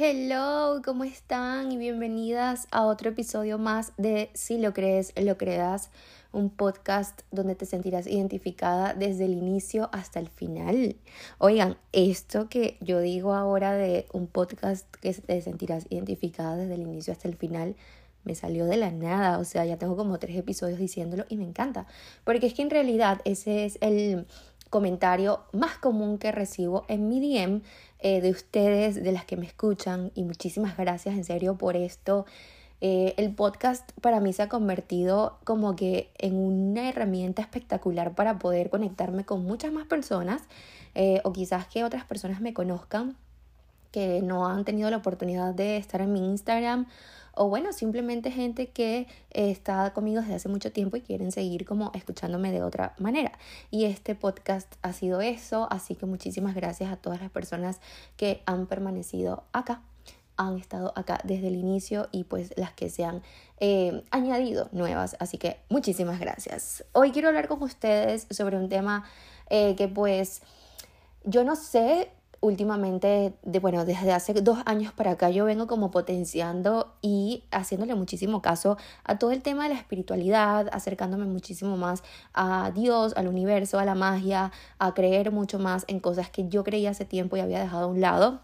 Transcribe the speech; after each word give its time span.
Hello, 0.00 0.80
¿cómo 0.84 1.02
están? 1.02 1.72
Y 1.72 1.76
bienvenidas 1.76 2.68
a 2.70 2.86
otro 2.86 3.10
episodio 3.10 3.58
más 3.58 3.92
de 3.96 4.30
Si 4.32 4.56
lo 4.56 4.72
crees, 4.72 5.12
lo 5.20 5.36
creas, 5.36 5.90
un 6.30 6.50
podcast 6.50 7.22
donde 7.32 7.56
te 7.56 7.66
sentirás 7.66 8.06
identificada 8.06 8.94
desde 8.94 9.24
el 9.24 9.32
inicio 9.32 9.90
hasta 9.92 10.20
el 10.20 10.28
final. 10.28 10.94
Oigan, 11.38 11.78
esto 11.90 12.48
que 12.48 12.78
yo 12.80 13.00
digo 13.00 13.34
ahora 13.34 13.72
de 13.72 14.06
un 14.12 14.28
podcast 14.28 14.86
que 15.00 15.12
te 15.12 15.42
sentirás 15.42 15.86
identificada 15.90 16.54
desde 16.54 16.74
el 16.74 16.82
inicio 16.82 17.12
hasta 17.12 17.26
el 17.26 17.34
final, 17.34 17.74
me 18.22 18.36
salió 18.36 18.66
de 18.66 18.76
la 18.76 18.92
nada, 18.92 19.40
o 19.40 19.44
sea, 19.44 19.64
ya 19.64 19.78
tengo 19.78 19.96
como 19.96 20.20
tres 20.20 20.36
episodios 20.36 20.78
diciéndolo 20.78 21.24
y 21.28 21.36
me 21.36 21.44
encanta, 21.44 21.88
porque 22.22 22.46
es 22.46 22.54
que 22.54 22.62
en 22.62 22.70
realidad 22.70 23.20
ese 23.24 23.64
es 23.64 23.78
el 23.80 24.28
comentario 24.70 25.44
más 25.52 25.78
común 25.78 26.18
que 26.18 26.32
recibo 26.32 26.84
en 26.88 27.08
mi 27.08 27.20
DM 27.20 27.62
eh, 28.00 28.20
de 28.20 28.30
ustedes, 28.30 29.02
de 29.02 29.12
las 29.12 29.24
que 29.24 29.36
me 29.36 29.46
escuchan 29.46 30.12
y 30.14 30.24
muchísimas 30.24 30.76
gracias 30.76 31.16
en 31.16 31.24
serio 31.24 31.56
por 31.56 31.76
esto. 31.76 32.26
Eh, 32.80 33.14
el 33.16 33.34
podcast 33.34 33.90
para 34.00 34.20
mí 34.20 34.32
se 34.32 34.42
ha 34.42 34.48
convertido 34.48 35.38
como 35.42 35.74
que 35.74 36.10
en 36.16 36.36
una 36.36 36.88
herramienta 36.88 37.42
espectacular 37.42 38.14
para 38.14 38.38
poder 38.38 38.70
conectarme 38.70 39.24
con 39.24 39.44
muchas 39.44 39.72
más 39.72 39.86
personas 39.86 40.42
eh, 40.94 41.20
o 41.24 41.32
quizás 41.32 41.66
que 41.66 41.82
otras 41.82 42.04
personas 42.04 42.40
me 42.40 42.54
conozcan 42.54 43.16
que 43.90 44.20
no 44.22 44.46
han 44.46 44.64
tenido 44.64 44.90
la 44.90 44.98
oportunidad 44.98 45.54
de 45.54 45.76
estar 45.76 46.00
en 46.00 46.12
mi 46.12 46.24
Instagram 46.24 46.86
o 47.38 47.48
bueno, 47.48 47.72
simplemente 47.72 48.30
gente 48.30 48.68
que 48.70 49.06
está 49.30 49.92
conmigo 49.94 50.20
desde 50.20 50.34
hace 50.34 50.48
mucho 50.48 50.72
tiempo 50.72 50.96
y 50.96 51.00
quieren 51.00 51.32
seguir 51.32 51.64
como 51.64 51.90
escuchándome 51.94 52.52
de 52.52 52.62
otra 52.62 52.94
manera. 52.98 53.32
Y 53.70 53.84
este 53.84 54.14
podcast 54.14 54.74
ha 54.82 54.92
sido 54.92 55.20
eso, 55.20 55.68
así 55.70 55.94
que 55.94 56.06
muchísimas 56.06 56.54
gracias 56.54 56.92
a 56.92 56.96
todas 56.96 57.20
las 57.20 57.30
personas 57.30 57.80
que 58.16 58.42
han 58.46 58.66
permanecido 58.66 59.44
acá 59.52 59.82
han 60.38 60.56
estado 60.56 60.92
acá 60.94 61.18
desde 61.24 61.48
el 61.48 61.56
inicio 61.56 62.08
y 62.12 62.22
pues 62.24 62.54
las 62.56 62.72
que 62.72 62.88
se 62.90 63.04
han 63.04 63.22
eh, 63.58 64.04
añadido 64.10 64.68
nuevas. 64.72 65.16
Así 65.18 65.36
que 65.36 65.58
muchísimas 65.68 66.20
gracias. 66.20 66.84
Hoy 66.92 67.10
quiero 67.10 67.28
hablar 67.28 67.48
con 67.48 67.60
ustedes 67.62 68.26
sobre 68.30 68.56
un 68.56 68.68
tema 68.68 69.04
eh, 69.50 69.74
que 69.74 69.88
pues 69.88 70.42
yo 71.24 71.42
no 71.42 71.56
sé 71.56 72.10
últimamente, 72.40 73.34
de, 73.42 73.58
bueno, 73.58 73.84
desde 73.84 74.12
hace 74.12 74.32
dos 74.34 74.58
años 74.64 74.92
para 74.92 75.12
acá 75.12 75.30
yo 75.30 75.44
vengo 75.44 75.66
como 75.66 75.90
potenciando 75.90 76.94
y 77.02 77.44
haciéndole 77.50 77.94
muchísimo 77.94 78.42
caso 78.42 78.76
a 79.04 79.18
todo 79.18 79.32
el 79.32 79.42
tema 79.42 79.64
de 79.64 79.70
la 79.70 79.80
espiritualidad, 79.80 80.68
acercándome 80.72 81.26
muchísimo 81.26 81.76
más 81.76 82.02
a 82.34 82.70
Dios, 82.74 83.14
al 83.16 83.28
universo, 83.28 83.78
a 83.78 83.84
la 83.84 83.94
magia, 83.94 84.52
a 84.78 84.94
creer 84.94 85.32
mucho 85.32 85.58
más 85.58 85.84
en 85.88 86.00
cosas 86.00 86.30
que 86.30 86.48
yo 86.48 86.64
creía 86.64 86.90
hace 86.90 87.04
tiempo 87.04 87.36
y 87.36 87.40
había 87.40 87.60
dejado 87.60 87.84
a 87.84 87.88
un 87.88 88.00
lado 88.00 88.40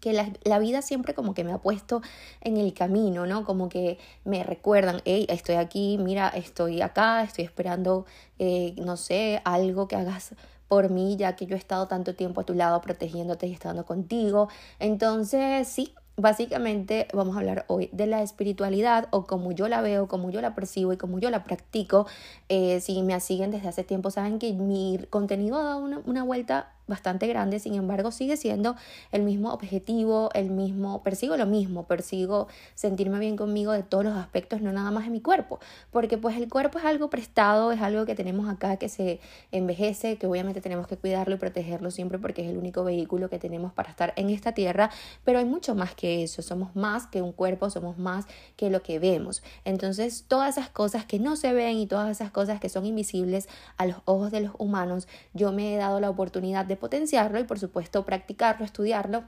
que 0.00 0.12
la, 0.12 0.30
la, 0.44 0.58
vida 0.58 0.82
siempre 0.82 1.14
como 1.14 1.32
que 1.32 1.44
me 1.44 1.52
ha 1.52 1.58
puesto 1.58 2.02
en 2.42 2.58
el 2.58 2.74
camino, 2.74 3.24
¿no? 3.24 3.46
Como 3.46 3.70
que 3.70 3.96
me 4.24 4.44
recuerdan, 4.44 5.00
hey, 5.06 5.24
estoy 5.30 5.54
aquí, 5.54 5.96
mira, 5.98 6.28
estoy 6.28 6.82
acá, 6.82 7.22
estoy 7.22 7.46
esperando, 7.46 8.04
eh, 8.38 8.74
no 8.76 8.98
sé, 8.98 9.40
algo 9.46 9.88
que 9.88 9.96
hagas 9.96 10.34
por 10.74 10.90
mí, 10.90 11.14
ya 11.16 11.36
que 11.36 11.46
yo 11.46 11.54
he 11.54 11.58
estado 11.58 11.86
tanto 11.86 12.16
tiempo 12.16 12.40
a 12.40 12.44
tu 12.44 12.52
lado 12.52 12.80
protegiéndote 12.80 13.46
y 13.46 13.52
estando 13.52 13.84
contigo. 13.86 14.48
Entonces, 14.80 15.68
sí, 15.68 15.94
Básicamente 16.16 17.08
vamos 17.12 17.34
a 17.34 17.40
hablar 17.40 17.64
hoy 17.66 17.90
de 17.92 18.06
la 18.06 18.22
espiritualidad 18.22 19.08
o 19.10 19.26
como 19.26 19.50
yo 19.50 19.66
la 19.66 19.80
veo, 19.80 20.06
como 20.06 20.30
yo 20.30 20.40
la 20.40 20.54
percibo 20.54 20.92
y 20.92 20.96
como 20.96 21.18
yo 21.18 21.28
la 21.28 21.42
practico. 21.42 22.06
Eh, 22.48 22.80
si 22.80 23.02
me 23.02 23.18
siguen 23.18 23.50
desde 23.50 23.66
hace 23.66 23.82
tiempo 23.82 24.12
saben 24.12 24.38
que 24.38 24.52
mi 24.52 25.00
contenido 25.10 25.58
ha 25.58 25.64
dado 25.64 25.78
una, 25.78 26.00
una 26.06 26.22
vuelta 26.22 26.72
bastante 26.86 27.26
grande, 27.26 27.58
sin 27.58 27.74
embargo 27.74 28.10
sigue 28.10 28.36
siendo 28.36 28.76
el 29.12 29.22
mismo 29.22 29.52
objetivo, 29.52 30.30
el 30.34 30.50
mismo, 30.50 31.02
persigo 31.02 31.36
lo 31.36 31.46
mismo, 31.46 31.86
persigo 31.86 32.48
sentirme 32.74 33.18
bien 33.18 33.36
conmigo 33.36 33.72
de 33.72 33.82
todos 33.82 34.04
los 34.04 34.16
aspectos, 34.16 34.60
no 34.60 34.72
nada 34.72 34.90
más 34.90 35.06
en 35.06 35.12
mi 35.12 35.20
cuerpo, 35.20 35.60
porque 35.90 36.18
pues 36.18 36.36
el 36.36 36.48
cuerpo 36.48 36.78
es 36.78 36.84
algo 36.84 37.10
prestado, 37.10 37.72
es 37.72 37.80
algo 37.80 38.04
que 38.06 38.14
tenemos 38.14 38.48
acá 38.48 38.76
que 38.76 38.88
se 38.88 39.20
envejece, 39.52 40.16
que 40.16 40.26
obviamente 40.26 40.60
tenemos 40.60 40.86
que 40.86 40.96
cuidarlo 40.96 41.36
y 41.36 41.38
protegerlo 41.38 41.90
siempre 41.90 42.18
porque 42.18 42.42
es 42.42 42.48
el 42.48 42.58
único 42.58 42.84
vehículo 42.84 43.30
que 43.30 43.38
tenemos 43.38 43.72
para 43.72 43.90
estar 43.90 44.12
en 44.16 44.30
esta 44.30 44.52
tierra, 44.52 44.90
pero 45.24 45.38
hay 45.38 45.44
mucho 45.44 45.74
más 45.74 45.94
que 45.94 46.22
eso, 46.22 46.42
somos 46.42 46.74
más 46.76 47.06
que 47.06 47.22
un 47.22 47.32
cuerpo, 47.32 47.70
somos 47.70 47.98
más 47.98 48.26
que 48.56 48.70
lo 48.70 48.82
que 48.82 48.98
vemos. 48.98 49.42
Entonces, 49.64 50.24
todas 50.28 50.56
esas 50.56 50.70
cosas 50.70 51.06
que 51.06 51.18
no 51.18 51.36
se 51.36 51.52
ven 51.52 51.76
y 51.78 51.86
todas 51.86 52.10
esas 52.10 52.30
cosas 52.30 52.60
que 52.60 52.68
son 52.68 52.86
invisibles 52.86 53.48
a 53.76 53.86
los 53.86 53.96
ojos 54.04 54.30
de 54.30 54.40
los 54.40 54.52
humanos, 54.58 55.08
yo 55.32 55.52
me 55.52 55.74
he 55.74 55.76
dado 55.76 56.00
la 56.00 56.10
oportunidad 56.10 56.64
de 56.66 56.73
potenciarlo 56.76 57.38
y 57.38 57.44
por 57.44 57.58
supuesto 57.58 58.04
practicarlo, 58.04 58.64
estudiarlo 58.64 59.24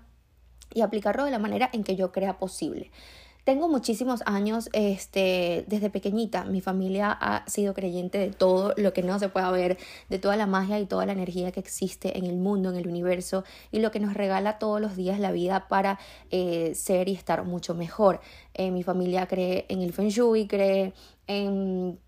y 0.75 0.81
aplicarlo 0.81 1.25
de 1.25 1.31
la 1.31 1.39
manera 1.39 1.71
en 1.73 1.85
que 1.85 1.97
yo 1.97 2.13
crea 2.13 2.39
posible. 2.39 2.91
Tengo 3.47 3.69
muchísimos 3.69 4.25
años, 4.27 4.69
este, 4.73 5.65
desde 5.69 5.89
pequeñita, 5.89 6.43
mi 6.47 6.61
familia 6.61 7.13
ha 7.13 7.49
sido 7.49 7.75
creyente 7.75 8.19
de 8.19 8.31
todo 8.31 8.75
lo 8.77 8.93
que 8.93 9.05
no 9.05 9.21
se 9.21 9.29
pueda 9.29 9.49
ver, 9.53 9.79
de 10.09 10.19
toda 10.19 10.35
la 10.37 10.49
magia 10.49 10.81
y 10.81 10.87
toda 10.87 11.07
la 11.07 11.13
energía 11.13 11.53
que 11.53 11.61
existe 11.61 12.19
en 12.19 12.27
el 12.27 12.39
mundo, 12.39 12.71
en 12.71 12.75
el 12.77 12.89
universo 12.89 13.45
y 13.71 13.79
lo 13.79 13.93
que 13.93 14.01
nos 14.01 14.15
regala 14.15 14.59
todos 14.59 14.81
los 14.81 14.97
días 14.97 15.21
la 15.21 15.31
vida 15.31 15.69
para 15.69 16.01
eh, 16.33 16.73
ser 16.75 17.09
y 17.09 17.15
estar 17.15 17.45
mucho 17.45 17.77
mejor. 17.77 18.21
Eh, 18.53 18.73
mi 18.73 18.83
familia 18.83 19.29
cree 19.29 19.65
en 19.69 19.81
el 19.81 19.93
Feng 19.93 20.09
Shui, 20.09 20.49
cree 20.49 20.93
en 21.29 22.01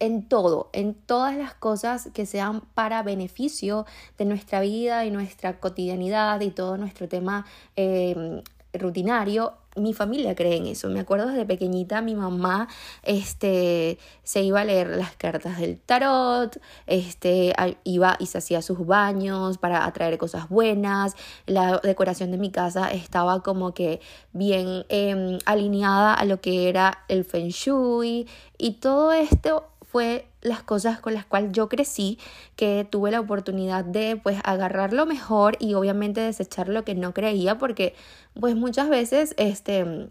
en 0.00 0.28
todo, 0.28 0.70
en 0.72 0.94
todas 0.94 1.36
las 1.36 1.54
cosas 1.54 2.08
que 2.12 2.26
sean 2.26 2.62
para 2.74 3.02
beneficio 3.02 3.86
de 4.18 4.24
nuestra 4.24 4.60
vida 4.60 5.04
y 5.04 5.10
nuestra 5.10 5.60
cotidianidad 5.60 6.40
y 6.40 6.50
todo 6.50 6.76
nuestro 6.76 7.08
tema 7.08 7.46
em, 7.76 8.42
rutinario. 8.72 9.54
Mi 9.76 9.92
familia 9.92 10.36
cree 10.36 10.56
en 10.56 10.66
eso. 10.66 10.88
Me 10.88 11.00
acuerdo 11.00 11.26
desde 11.26 11.44
pequeñita 11.44 12.00
mi 12.00 12.14
mamá 12.14 12.68
este, 13.02 13.98
se 14.22 14.42
iba 14.42 14.60
a 14.60 14.64
leer 14.64 14.90
las 14.90 15.16
cartas 15.16 15.58
del 15.58 15.80
tarot, 15.80 16.60
este, 16.86 17.52
iba 17.82 18.16
y 18.20 18.26
se 18.26 18.38
hacía 18.38 18.62
sus 18.62 18.86
baños 18.86 19.58
para 19.58 19.84
atraer 19.84 20.16
cosas 20.16 20.48
buenas. 20.48 21.16
La 21.46 21.80
decoración 21.82 22.30
de 22.30 22.38
mi 22.38 22.50
casa 22.50 22.88
estaba 22.92 23.42
como 23.42 23.74
que 23.74 24.00
bien 24.32 24.84
em, 24.90 25.38
alineada 25.44 26.14
a 26.14 26.24
lo 26.24 26.40
que 26.40 26.68
era 26.68 27.04
el 27.08 27.24
feng 27.24 27.48
shui 27.48 28.28
y 28.58 28.74
todo 28.74 29.12
esto 29.12 29.73
fue 29.94 30.26
las 30.42 30.64
cosas 30.64 30.98
con 30.98 31.14
las 31.14 31.24
cuales 31.24 31.52
yo 31.52 31.68
crecí, 31.68 32.18
que 32.56 32.84
tuve 32.84 33.12
la 33.12 33.20
oportunidad 33.20 33.84
de 33.84 34.16
pues 34.20 34.40
agarrar 34.42 34.92
lo 34.92 35.06
mejor 35.06 35.56
y 35.60 35.74
obviamente 35.74 36.20
desechar 36.20 36.68
lo 36.68 36.84
que 36.84 36.96
no 36.96 37.14
creía 37.14 37.58
porque 37.58 37.94
pues 38.40 38.56
muchas 38.56 38.88
veces 38.88 39.36
este 39.38 40.08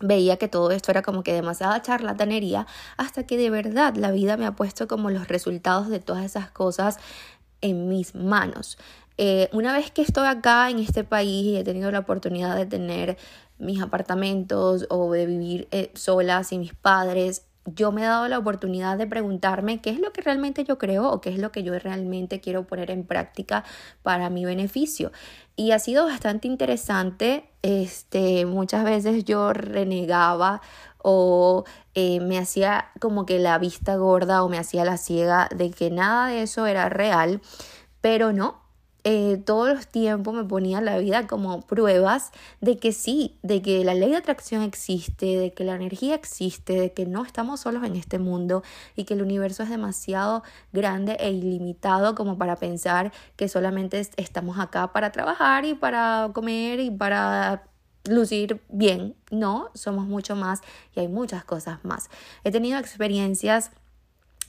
veía 0.00 0.38
que 0.38 0.48
todo 0.48 0.70
esto 0.70 0.92
era 0.92 1.02
como 1.02 1.22
que 1.22 1.34
demasiada 1.34 1.82
charlatanería 1.82 2.66
hasta 2.96 3.26
que 3.26 3.36
de 3.36 3.50
verdad 3.50 3.96
la 3.96 4.12
vida 4.12 4.38
me 4.38 4.46
ha 4.46 4.56
puesto 4.56 4.88
como 4.88 5.10
los 5.10 5.28
resultados 5.28 5.90
de 5.90 6.00
todas 6.00 6.24
esas 6.24 6.50
cosas 6.50 6.96
en 7.60 7.86
mis 7.86 8.14
manos. 8.14 8.78
Eh, 9.18 9.50
una 9.52 9.74
vez 9.74 9.90
que 9.90 10.00
estoy 10.00 10.26
acá 10.26 10.70
en 10.70 10.78
este 10.78 11.04
país 11.04 11.44
y 11.44 11.56
he 11.58 11.64
tenido 11.64 11.90
la 11.90 11.98
oportunidad 11.98 12.56
de 12.56 12.64
tener 12.64 13.18
mis 13.58 13.82
apartamentos 13.82 14.86
o 14.88 15.12
de 15.12 15.26
vivir 15.26 15.68
eh, 15.70 15.90
sola 15.94 16.44
sin 16.44 16.60
mis 16.60 16.72
padres, 16.72 17.47
yo 17.74 17.92
me 17.92 18.02
he 18.02 18.06
dado 18.06 18.28
la 18.28 18.38
oportunidad 18.38 18.98
de 18.98 19.06
preguntarme 19.06 19.80
qué 19.80 19.90
es 19.90 19.98
lo 19.98 20.12
que 20.12 20.22
realmente 20.22 20.64
yo 20.64 20.78
creo 20.78 21.10
o 21.10 21.20
qué 21.20 21.30
es 21.30 21.38
lo 21.38 21.52
que 21.52 21.62
yo 21.62 21.78
realmente 21.78 22.40
quiero 22.40 22.66
poner 22.66 22.90
en 22.90 23.04
práctica 23.04 23.64
para 24.02 24.30
mi 24.30 24.44
beneficio. 24.44 25.12
Y 25.56 25.72
ha 25.72 25.78
sido 25.78 26.06
bastante 26.06 26.46
interesante. 26.46 27.50
Este, 27.62 28.46
muchas 28.46 28.84
veces 28.84 29.24
yo 29.24 29.52
renegaba 29.52 30.60
o 31.02 31.64
eh, 31.94 32.20
me 32.20 32.38
hacía 32.38 32.90
como 33.00 33.26
que 33.26 33.38
la 33.38 33.58
vista 33.58 33.96
gorda 33.96 34.42
o 34.42 34.48
me 34.48 34.58
hacía 34.58 34.84
la 34.84 34.96
ciega 34.96 35.48
de 35.54 35.70
que 35.70 35.90
nada 35.90 36.28
de 36.28 36.42
eso 36.42 36.66
era 36.66 36.88
real, 36.88 37.40
pero 38.00 38.32
no, 38.32 38.67
eh, 39.04 39.40
todos 39.44 39.68
los 39.68 39.86
tiempos 39.86 40.34
me 40.34 40.44
ponía 40.44 40.80
la 40.80 40.98
vida 40.98 41.26
como 41.26 41.62
pruebas 41.62 42.32
de 42.60 42.78
que 42.78 42.92
sí, 42.92 43.38
de 43.42 43.62
que 43.62 43.84
la 43.84 43.94
ley 43.94 44.10
de 44.10 44.16
atracción 44.16 44.62
existe, 44.62 45.26
de 45.26 45.52
que 45.52 45.64
la 45.64 45.76
energía 45.76 46.14
existe, 46.14 46.74
de 46.74 46.92
que 46.92 47.06
no 47.06 47.24
estamos 47.24 47.60
solos 47.60 47.84
en 47.84 47.96
este 47.96 48.18
mundo 48.18 48.62
y 48.96 49.04
que 49.04 49.14
el 49.14 49.22
universo 49.22 49.62
es 49.62 49.70
demasiado 49.70 50.42
grande 50.72 51.16
e 51.20 51.30
ilimitado 51.30 52.14
como 52.14 52.38
para 52.38 52.56
pensar 52.56 53.12
que 53.36 53.48
solamente 53.48 54.00
estamos 54.16 54.58
acá 54.58 54.92
para 54.92 55.12
trabajar 55.12 55.64
y 55.64 55.74
para 55.74 56.30
comer 56.34 56.80
y 56.80 56.90
para 56.90 57.64
lucir 58.04 58.60
bien. 58.68 59.14
No, 59.30 59.70
somos 59.74 60.06
mucho 60.06 60.34
más 60.34 60.60
y 60.94 61.00
hay 61.00 61.08
muchas 61.08 61.44
cosas 61.44 61.84
más. 61.84 62.10
He 62.44 62.50
tenido 62.50 62.78
experiencias 62.78 63.70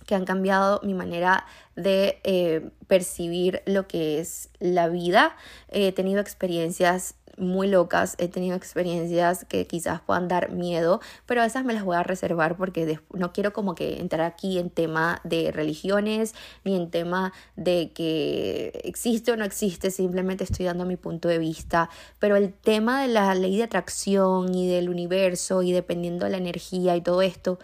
que 0.09 0.15
han 0.15 0.25
cambiado 0.25 0.81
mi 0.81 0.95
manera 0.95 1.45
de 1.75 2.19
eh, 2.23 2.71
percibir 2.88 3.61
lo 3.67 3.88
que 3.88 4.19
es 4.19 4.50
la 4.57 4.88
vida. 4.88 5.35
He 5.67 5.91
tenido 5.91 6.19
experiencias 6.19 7.13
muy 7.38 7.67
locas, 7.67 8.15
he 8.17 8.27
tenido 8.27 8.57
experiencias 8.57 9.45
que 9.45 9.67
quizás 9.67 10.01
puedan 10.01 10.27
dar 10.27 10.51
miedo, 10.51 11.00
pero 11.27 11.44
esas 11.44 11.63
me 11.63 11.75
las 11.75 11.83
voy 11.83 11.95
a 11.95 12.01
reservar 12.01 12.57
porque 12.57 13.00
no 13.13 13.31
quiero 13.31 13.53
como 13.53 13.75
que 13.75 14.00
entrar 14.00 14.21
aquí 14.21 14.57
en 14.57 14.71
tema 14.71 15.21
de 15.23 15.51
religiones 15.51 16.33
ni 16.65 16.75
en 16.75 16.89
tema 16.89 17.31
de 17.56 17.91
que 17.94 18.81
existe 18.83 19.31
o 19.31 19.38
no 19.38 19.45
existe, 19.45 19.91
simplemente 19.91 20.44
estoy 20.44 20.65
dando 20.65 20.85
mi 20.85 20.97
punto 20.97 21.27
de 21.27 21.38
vista, 21.38 21.91
pero 22.17 22.35
el 22.35 22.51
tema 22.51 23.03
de 23.03 23.09
la 23.09 23.35
ley 23.35 23.57
de 23.57 23.63
atracción 23.63 24.56
y 24.56 24.67
del 24.67 24.89
universo 24.89 25.61
y 25.61 25.71
dependiendo 25.71 26.25
de 26.25 26.31
la 26.31 26.38
energía 26.38 26.95
y 26.95 27.01
todo 27.01 27.21
esto, 27.21 27.59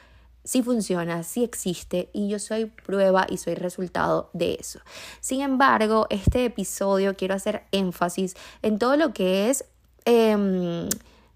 sí 0.45 0.61
funciona, 0.63 1.23
sí 1.23 1.43
existe 1.43 2.09
y 2.13 2.29
yo 2.29 2.39
soy 2.39 2.67
prueba 2.67 3.25
y 3.27 3.37
soy 3.37 3.55
resultado 3.55 4.29
de 4.31 4.57
eso. 4.59 4.79
Sin 5.19 5.41
embargo, 5.41 6.07
este 6.09 6.45
episodio 6.45 7.15
quiero 7.17 7.33
hacer 7.35 7.63
énfasis 7.71 8.35
en 8.61 8.79
todo 8.79 8.95
lo 8.95 9.11
que 9.11 9.49
es 9.49 9.65
em, 10.05 10.87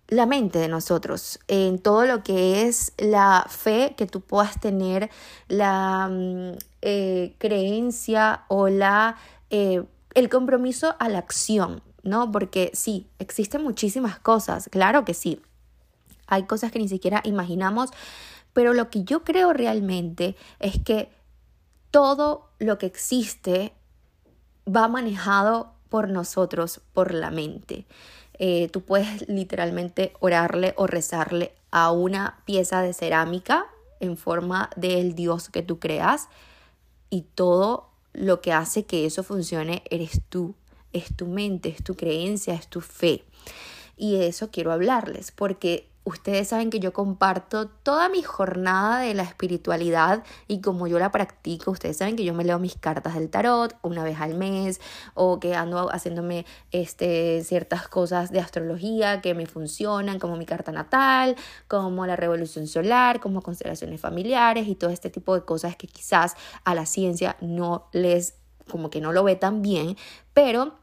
la 0.07 0.25
mente 0.25 0.59
de 0.59 0.67
nosotros, 0.67 1.39
en 1.47 1.79
todo 1.79 2.05
lo 2.05 2.23
que 2.23 2.67
es 2.67 2.93
la 2.97 3.45
fe 3.49 3.95
que 3.97 4.05
tú 4.05 4.21
puedas 4.21 4.59
tener, 4.59 5.09
la 5.47 6.07
mm, 6.09 6.57
eh, 6.81 7.35
creencia 7.39 8.43
o 8.47 8.69
la, 8.69 9.17
eh, 9.49 9.83
el 10.13 10.29
compromiso 10.29 10.95
a 10.99 11.09
la 11.09 11.19
acción, 11.19 11.81
¿no? 12.03 12.31
Porque 12.31 12.71
sí, 12.73 13.07
existen 13.17 13.63
muchísimas 13.63 14.19
cosas, 14.19 14.69
claro 14.71 15.03
que 15.03 15.13
sí. 15.13 15.41
Hay 16.27 16.43
cosas 16.43 16.71
que 16.71 16.77
ni 16.77 16.87
siquiera 16.87 17.21
imaginamos, 17.23 17.89
pero 18.59 18.73
lo 18.73 18.89
que 18.89 19.05
yo 19.05 19.23
creo 19.23 19.53
realmente 19.53 20.35
es 20.59 20.83
que 20.83 21.07
todo 21.91 22.49
lo 22.59 22.77
que 22.77 22.87
existe 22.87 23.71
va 24.67 24.89
manejado 24.89 25.71
por 25.87 26.09
nosotros, 26.09 26.81
por 26.91 27.13
la 27.13 27.31
mente. 27.31 27.85
Eh, 28.33 28.67
tú 28.67 28.81
puedes 28.81 29.29
literalmente 29.29 30.11
orarle 30.19 30.73
o 30.75 30.87
rezarle 30.87 31.53
a 31.71 31.93
una 31.93 32.41
pieza 32.43 32.81
de 32.81 32.91
cerámica 32.91 33.65
en 34.01 34.17
forma 34.17 34.69
del 34.75 35.15
Dios 35.15 35.47
que 35.47 35.61
tú 35.61 35.79
creas 35.79 36.27
y 37.09 37.21
todo 37.33 37.91
lo 38.11 38.41
que 38.41 38.51
hace 38.51 38.83
que 38.83 39.05
eso 39.05 39.23
funcione 39.23 39.83
eres 39.89 40.19
tú, 40.27 40.53
es 40.91 41.15
tu 41.15 41.27
mente, 41.27 41.69
es 41.69 41.81
tu 41.81 41.95
creencia, 41.95 42.55
es 42.55 42.67
tu 42.67 42.81
fe. 42.81 43.23
Y 43.95 44.17
de 44.17 44.27
eso 44.27 44.51
quiero 44.51 44.73
hablarles, 44.73 45.31
porque 45.31 45.88
Ustedes 46.09 46.47
saben 46.47 46.71
que 46.71 46.79
yo 46.79 46.91
comparto 46.91 47.67
toda 47.67 48.09
mi 48.09 48.23
jornada 48.23 49.01
de 49.01 49.13
la 49.13 49.21
espiritualidad 49.21 50.23
y 50.47 50.59
como 50.59 50.87
yo 50.87 50.97
la 50.97 51.11
practico, 51.11 51.69
ustedes 51.69 51.97
saben 51.97 52.15
que 52.15 52.23
yo 52.23 52.33
me 52.33 52.43
leo 52.43 52.57
mis 52.57 52.75
cartas 52.75 53.13
del 53.13 53.29
tarot 53.29 53.75
una 53.83 54.03
vez 54.03 54.19
al 54.19 54.33
mes 54.33 54.81
o 55.13 55.39
que 55.39 55.53
ando 55.53 55.91
haciéndome 55.93 56.47
este, 56.71 57.43
ciertas 57.43 57.87
cosas 57.87 58.31
de 58.31 58.39
astrología 58.39 59.21
que 59.21 59.35
me 59.35 59.45
funcionan, 59.45 60.17
como 60.17 60.35
mi 60.35 60.47
carta 60.47 60.71
natal, 60.71 61.35
como 61.67 62.07
la 62.07 62.15
revolución 62.15 62.65
solar, 62.65 63.19
como 63.19 63.43
constelaciones 63.43 64.01
familiares 64.01 64.67
y 64.67 64.73
todo 64.73 64.89
este 64.89 65.11
tipo 65.11 65.35
de 65.35 65.45
cosas 65.45 65.75
que 65.75 65.85
quizás 65.85 66.35
a 66.63 66.73
la 66.73 66.87
ciencia 66.87 67.37
no 67.39 67.87
les, 67.91 68.33
como 68.67 68.89
que 68.89 68.99
no 68.99 69.13
lo 69.13 69.23
ve 69.23 69.35
tan 69.35 69.61
bien, 69.61 69.95
pero 70.33 70.73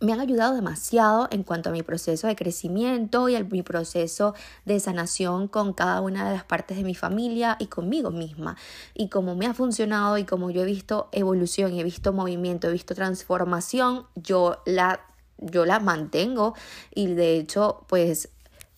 me 0.00 0.12
han 0.12 0.20
ayudado 0.20 0.54
demasiado 0.54 1.28
en 1.30 1.42
cuanto 1.42 1.70
a 1.70 1.72
mi 1.72 1.82
proceso 1.82 2.26
de 2.28 2.36
crecimiento 2.36 3.28
y 3.28 3.34
a 3.34 3.42
mi 3.42 3.62
proceso 3.62 4.34
de 4.64 4.78
sanación 4.78 5.48
con 5.48 5.72
cada 5.72 6.00
una 6.00 6.28
de 6.28 6.34
las 6.34 6.44
partes 6.44 6.76
de 6.76 6.84
mi 6.84 6.94
familia 6.94 7.56
y 7.58 7.66
conmigo 7.66 8.10
misma. 8.10 8.56
Y 8.94 9.08
como 9.08 9.34
me 9.34 9.46
ha 9.46 9.54
funcionado 9.54 10.16
y 10.18 10.24
como 10.24 10.50
yo 10.50 10.62
he 10.62 10.66
visto 10.66 11.08
evolución, 11.12 11.78
he 11.78 11.82
visto 11.82 12.12
movimiento, 12.12 12.68
he 12.68 12.72
visto 12.72 12.94
transformación, 12.94 14.06
yo 14.14 14.62
la, 14.66 15.00
yo 15.38 15.66
la 15.66 15.80
mantengo 15.80 16.54
y 16.94 17.06
de 17.08 17.36
hecho 17.36 17.84
pues 17.88 18.28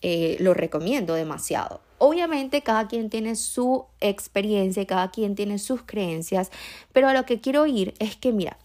eh, 0.01 0.37
lo 0.39 0.55
recomiendo 0.55 1.13
demasiado. 1.13 1.81
Obviamente 1.99 2.63
cada 2.63 2.87
quien 2.87 3.11
tiene 3.11 3.35
su 3.35 3.85
experiencia, 3.99 4.87
cada 4.87 5.11
quien 5.11 5.35
tiene 5.35 5.59
sus 5.59 5.83
creencias, 5.83 6.49
pero 6.93 7.09
a 7.09 7.13
lo 7.13 7.27
que 7.27 7.39
quiero 7.39 7.67
ir 7.67 7.93
es 7.99 8.15
que 8.15 8.31
mira, 8.31 8.57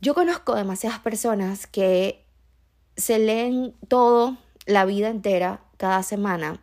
yo 0.00 0.14
conozco 0.14 0.54
demasiadas 0.54 1.00
personas 1.00 1.66
que 1.66 2.24
se 2.96 3.18
leen 3.18 3.74
todo 3.88 4.36
la 4.66 4.84
vida 4.84 5.08
entera, 5.08 5.62
cada 5.76 6.02
semana, 6.02 6.60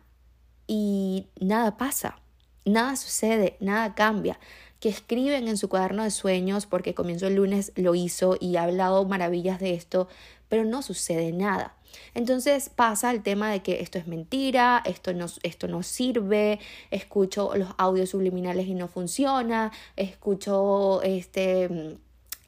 y 0.66 1.26
nada 1.40 1.76
pasa, 1.76 2.18
nada 2.64 2.96
sucede, 2.96 3.56
nada 3.60 3.94
cambia. 3.94 4.38
Que 4.80 4.88
escriben 4.90 5.48
en 5.48 5.56
su 5.56 5.68
cuaderno 5.68 6.02
de 6.02 6.10
sueños, 6.10 6.66
porque 6.66 6.94
comienzo 6.94 7.26
el 7.26 7.36
lunes 7.36 7.72
lo 7.76 7.94
hizo 7.94 8.36
y 8.38 8.56
ha 8.56 8.64
hablado 8.64 9.04
maravillas 9.06 9.58
de 9.58 9.74
esto, 9.74 10.08
pero 10.48 10.64
no 10.64 10.82
sucede 10.82 11.32
nada. 11.32 11.74
Entonces 12.14 12.68
pasa 12.68 13.10
el 13.10 13.22
tema 13.22 13.50
de 13.50 13.62
que 13.62 13.80
esto 13.80 13.98
es 13.98 14.06
mentira, 14.06 14.82
esto 14.84 15.14
no, 15.14 15.26
esto 15.42 15.66
no 15.66 15.82
sirve, 15.82 16.60
escucho 16.90 17.52
los 17.56 17.70
audios 17.78 18.10
subliminales 18.10 18.66
y 18.66 18.74
no 18.74 18.88
funciona, 18.88 19.72
escucho 19.96 21.00
este 21.02 21.98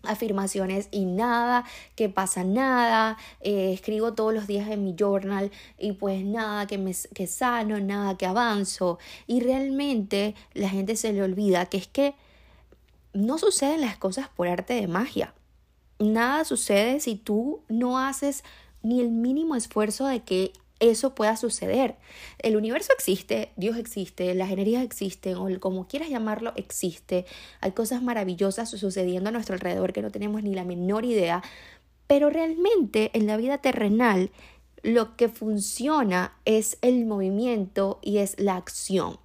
afirmaciones 0.03 0.89
y 0.91 1.05
nada, 1.05 1.65
que 1.97 2.09
pasa 2.09 2.45
nada, 2.45 3.17
eh, 3.41 3.73
escribo 3.73 4.15
todos 4.15 4.33
los 4.33 4.47
días 4.47 4.69
en 4.69 4.85
mi 4.85 4.95
journal 4.99 5.51
y 5.79 5.93
pues 5.93 6.25
nada, 6.25 6.67
que 6.67 6.79
me 6.79 6.95
que 7.15 7.27
sano, 7.27 7.79
nada, 7.81 8.17
que 8.17 8.27
avanzo 8.27 8.99
y 9.27 9.41
realmente 9.41 10.35
la 10.55 10.69
gente 10.69 10.97
se 10.97 11.13
le 11.13 11.23
olvida 11.23 11.67
que 11.67 11.79
es 11.79 11.87
que 11.87 12.15
no 13.13 13.39
suceden 13.39 13.81
las 13.81 13.97
cosas 13.97 14.29
por 14.29 14.49
arte 14.49 14.75
de 14.75 14.87
magia. 14.87 15.35
Nada 15.99 16.45
sucede 16.45 17.01
si 17.01 17.17
tú 17.17 17.63
no 17.69 17.99
haces 17.99 18.45
ni 18.83 19.01
el 19.01 19.11
mínimo 19.11 19.57
esfuerzo 19.57 20.07
de 20.07 20.21
que 20.21 20.53
eso 20.81 21.15
pueda 21.15 21.37
suceder. 21.37 21.97
El 22.39 22.57
universo 22.57 22.93
existe, 22.93 23.51
Dios 23.57 23.77
existe, 23.77 24.35
las 24.35 24.51
energías 24.51 24.85
existen, 24.85 25.37
o 25.37 25.49
como 25.61 25.89
quieras 25.89 26.09
llamarlo, 26.09 26.53
existe. 26.57 27.27
Hay 27.61 27.73
cosas 27.73 28.03
maravillosas 28.03 28.71
sucediendo 28.71 29.29
a 29.29 29.33
nuestro 29.33 29.55
alrededor 29.55 29.93
que 29.93 30.03
no 30.03 30.11
tenemos 30.11 30.43
ni 30.43 30.55
la 30.55 30.65
menor 30.65 31.05
idea, 31.05 31.43
pero 32.07 32.31
realmente 32.31 33.11
en 33.15 33.27
la 33.27 33.37
vida 33.37 33.59
terrenal 33.59 34.31
lo 34.83 35.17
que 35.17 35.29
funciona 35.29 36.37
es 36.45 36.79
el 36.83 37.05
movimiento 37.05 37.99
y 38.03 38.19
es 38.19 38.39
la 38.39 38.57
acción. 38.57 39.19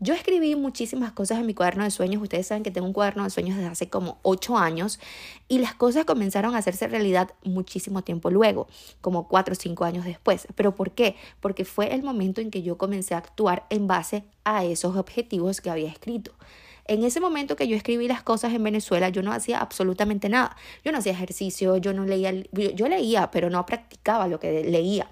Yo 0.00 0.14
escribí 0.14 0.54
muchísimas 0.56 1.12
cosas 1.12 1.38
en 1.38 1.46
mi 1.46 1.54
cuaderno 1.54 1.84
de 1.84 1.90
sueños. 1.90 2.22
Ustedes 2.22 2.46
saben 2.46 2.62
que 2.62 2.70
tengo 2.70 2.86
un 2.86 2.92
cuaderno 2.92 3.24
de 3.24 3.30
sueños 3.30 3.56
desde 3.56 3.70
hace 3.70 3.88
como 3.88 4.18
ocho 4.22 4.58
años 4.58 5.00
y 5.48 5.58
las 5.58 5.74
cosas 5.74 6.04
comenzaron 6.04 6.54
a 6.54 6.58
hacerse 6.58 6.86
realidad 6.88 7.30
muchísimo 7.44 8.02
tiempo 8.02 8.30
luego, 8.30 8.66
como 9.00 9.28
cuatro 9.28 9.52
o 9.52 9.56
cinco 9.56 9.84
años 9.84 10.04
después. 10.04 10.46
¿Pero 10.54 10.74
por 10.74 10.90
qué? 10.92 11.16
Porque 11.40 11.64
fue 11.64 11.94
el 11.94 12.02
momento 12.02 12.40
en 12.40 12.50
que 12.50 12.62
yo 12.62 12.78
comencé 12.78 13.14
a 13.14 13.18
actuar 13.18 13.66
en 13.70 13.86
base 13.86 14.24
a 14.44 14.64
esos 14.64 14.96
objetivos 14.96 15.60
que 15.60 15.70
había 15.70 15.88
escrito. 15.88 16.32
En 16.88 17.02
ese 17.02 17.20
momento 17.20 17.56
que 17.56 17.66
yo 17.66 17.76
escribí 17.76 18.06
las 18.06 18.22
cosas 18.22 18.52
en 18.54 18.62
Venezuela, 18.62 19.08
yo 19.08 19.22
no 19.22 19.32
hacía 19.32 19.58
absolutamente 19.58 20.28
nada. 20.28 20.56
Yo 20.84 20.92
no 20.92 20.98
hacía 20.98 21.12
ejercicio, 21.12 21.76
yo 21.78 21.92
no 21.92 22.04
leía, 22.04 22.32
yo, 22.52 22.88
leía, 22.88 23.30
pero 23.30 23.50
no 23.50 23.66
practicaba 23.66 24.28
lo 24.28 24.38
que 24.38 24.62
leía. 24.64 25.10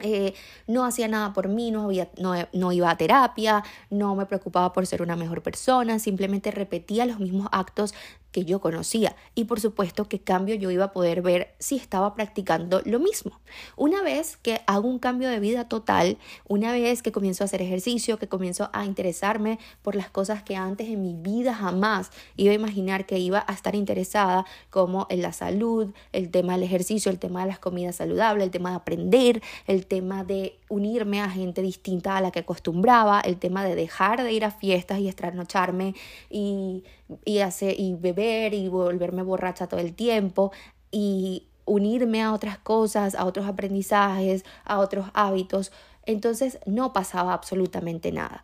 Eh, 0.00 0.34
no 0.66 0.84
hacía 0.84 1.08
nada 1.08 1.32
por 1.32 1.48
mí, 1.48 1.70
no, 1.70 1.84
había, 1.84 2.08
no, 2.18 2.34
no, 2.52 2.72
iba 2.72 2.90
a 2.90 2.96
terapia, 2.96 3.64
no 3.90 4.14
me 4.14 4.26
preocupaba 4.26 4.72
por 4.72 4.86
ser 4.86 5.02
una 5.02 5.16
mejor 5.16 5.42
persona, 5.42 5.98
simplemente 5.98 6.50
repetía 6.52 7.04
los 7.04 7.18
mismos 7.18 7.48
actos 7.50 7.94
que 8.38 8.44
yo 8.44 8.60
conocía 8.60 9.16
y 9.34 9.46
por 9.46 9.58
supuesto 9.58 10.08
que 10.08 10.20
cambio 10.20 10.54
yo 10.54 10.70
iba 10.70 10.84
a 10.84 10.92
poder 10.92 11.22
ver 11.22 11.56
si 11.58 11.74
estaba 11.74 12.14
practicando 12.14 12.82
lo 12.84 13.00
mismo. 13.00 13.40
Una 13.76 14.00
vez 14.00 14.36
que 14.36 14.60
hago 14.68 14.86
un 14.86 15.00
cambio 15.00 15.28
de 15.28 15.40
vida 15.40 15.68
total, 15.68 16.18
una 16.46 16.70
vez 16.70 17.02
que 17.02 17.10
comienzo 17.10 17.42
a 17.42 17.46
hacer 17.46 17.62
ejercicio, 17.62 18.16
que 18.16 18.28
comienzo 18.28 18.70
a 18.72 18.84
interesarme 18.84 19.58
por 19.82 19.96
las 19.96 20.08
cosas 20.08 20.44
que 20.44 20.54
antes 20.54 20.86
en 20.86 21.02
mi 21.02 21.14
vida 21.14 21.52
jamás 21.52 22.12
iba 22.36 22.52
a 22.52 22.54
imaginar 22.54 23.06
que 23.06 23.18
iba 23.18 23.44
a 23.44 23.52
estar 23.52 23.74
interesada, 23.74 24.46
como 24.70 25.08
en 25.10 25.22
la 25.22 25.32
salud, 25.32 25.92
el 26.12 26.30
tema 26.30 26.52
del 26.52 26.62
ejercicio, 26.62 27.10
el 27.10 27.18
tema 27.18 27.40
de 27.40 27.48
las 27.48 27.58
comidas 27.58 27.96
saludables, 27.96 28.44
el 28.44 28.52
tema 28.52 28.70
de 28.70 28.76
aprender, 28.76 29.42
el 29.66 29.86
tema 29.86 30.22
de 30.22 30.60
unirme 30.68 31.20
a 31.20 31.28
gente 31.28 31.60
distinta 31.60 32.16
a 32.16 32.20
la 32.20 32.30
que 32.30 32.40
acostumbraba, 32.40 33.20
el 33.20 33.38
tema 33.38 33.64
de 33.64 33.74
dejar 33.74 34.22
de 34.22 34.32
ir 34.32 34.44
a 34.44 34.52
fiestas 34.52 35.00
y 35.00 35.08
estrasnocharme 35.08 35.94
y, 36.30 36.84
y, 37.24 37.38
hacer, 37.38 37.74
y 37.78 37.94
beber 37.94 38.27
y 38.54 38.68
volverme 38.68 39.22
borracha 39.22 39.66
todo 39.66 39.80
el 39.80 39.94
tiempo 39.94 40.52
y 40.90 41.48
unirme 41.64 42.22
a 42.22 42.32
otras 42.32 42.58
cosas, 42.58 43.14
a 43.14 43.24
otros 43.24 43.46
aprendizajes, 43.46 44.44
a 44.64 44.78
otros 44.78 45.06
hábitos. 45.14 45.72
Entonces 46.06 46.58
no 46.66 46.92
pasaba 46.92 47.34
absolutamente 47.34 48.12
nada. 48.12 48.42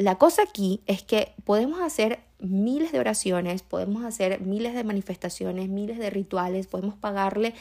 La 0.00 0.16
cosa 0.16 0.44
aquí 0.44 0.80
es 0.86 1.02
que 1.02 1.34
podemos 1.44 1.78
hacer 1.82 2.20
miles 2.38 2.90
de 2.90 3.00
oraciones, 3.00 3.60
podemos 3.60 4.02
hacer 4.02 4.40
miles 4.40 4.72
de 4.72 4.82
manifestaciones, 4.82 5.68
miles 5.68 5.98
de 5.98 6.08
rituales, 6.08 6.66
podemos 6.66 6.94
pagarle 6.94 7.52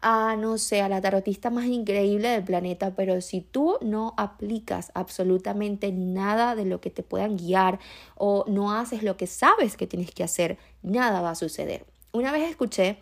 a, 0.00 0.34
no 0.34 0.58
sé, 0.58 0.82
a 0.82 0.88
la 0.88 1.00
tarotista 1.00 1.50
más 1.50 1.66
increíble 1.66 2.30
del 2.30 2.42
planeta, 2.42 2.96
pero 2.96 3.20
si 3.20 3.42
tú 3.42 3.78
no 3.80 4.12
aplicas 4.16 4.90
absolutamente 4.94 5.92
nada 5.92 6.56
de 6.56 6.64
lo 6.64 6.80
que 6.80 6.90
te 6.90 7.04
puedan 7.04 7.36
guiar 7.36 7.78
o 8.16 8.44
no 8.48 8.72
haces 8.72 9.04
lo 9.04 9.16
que 9.16 9.28
sabes 9.28 9.76
que 9.76 9.86
tienes 9.86 10.10
que 10.10 10.24
hacer, 10.24 10.58
nada 10.82 11.20
va 11.20 11.30
a 11.30 11.34
suceder. 11.36 11.86
Una 12.10 12.32
vez 12.32 12.50
escuché 12.50 12.98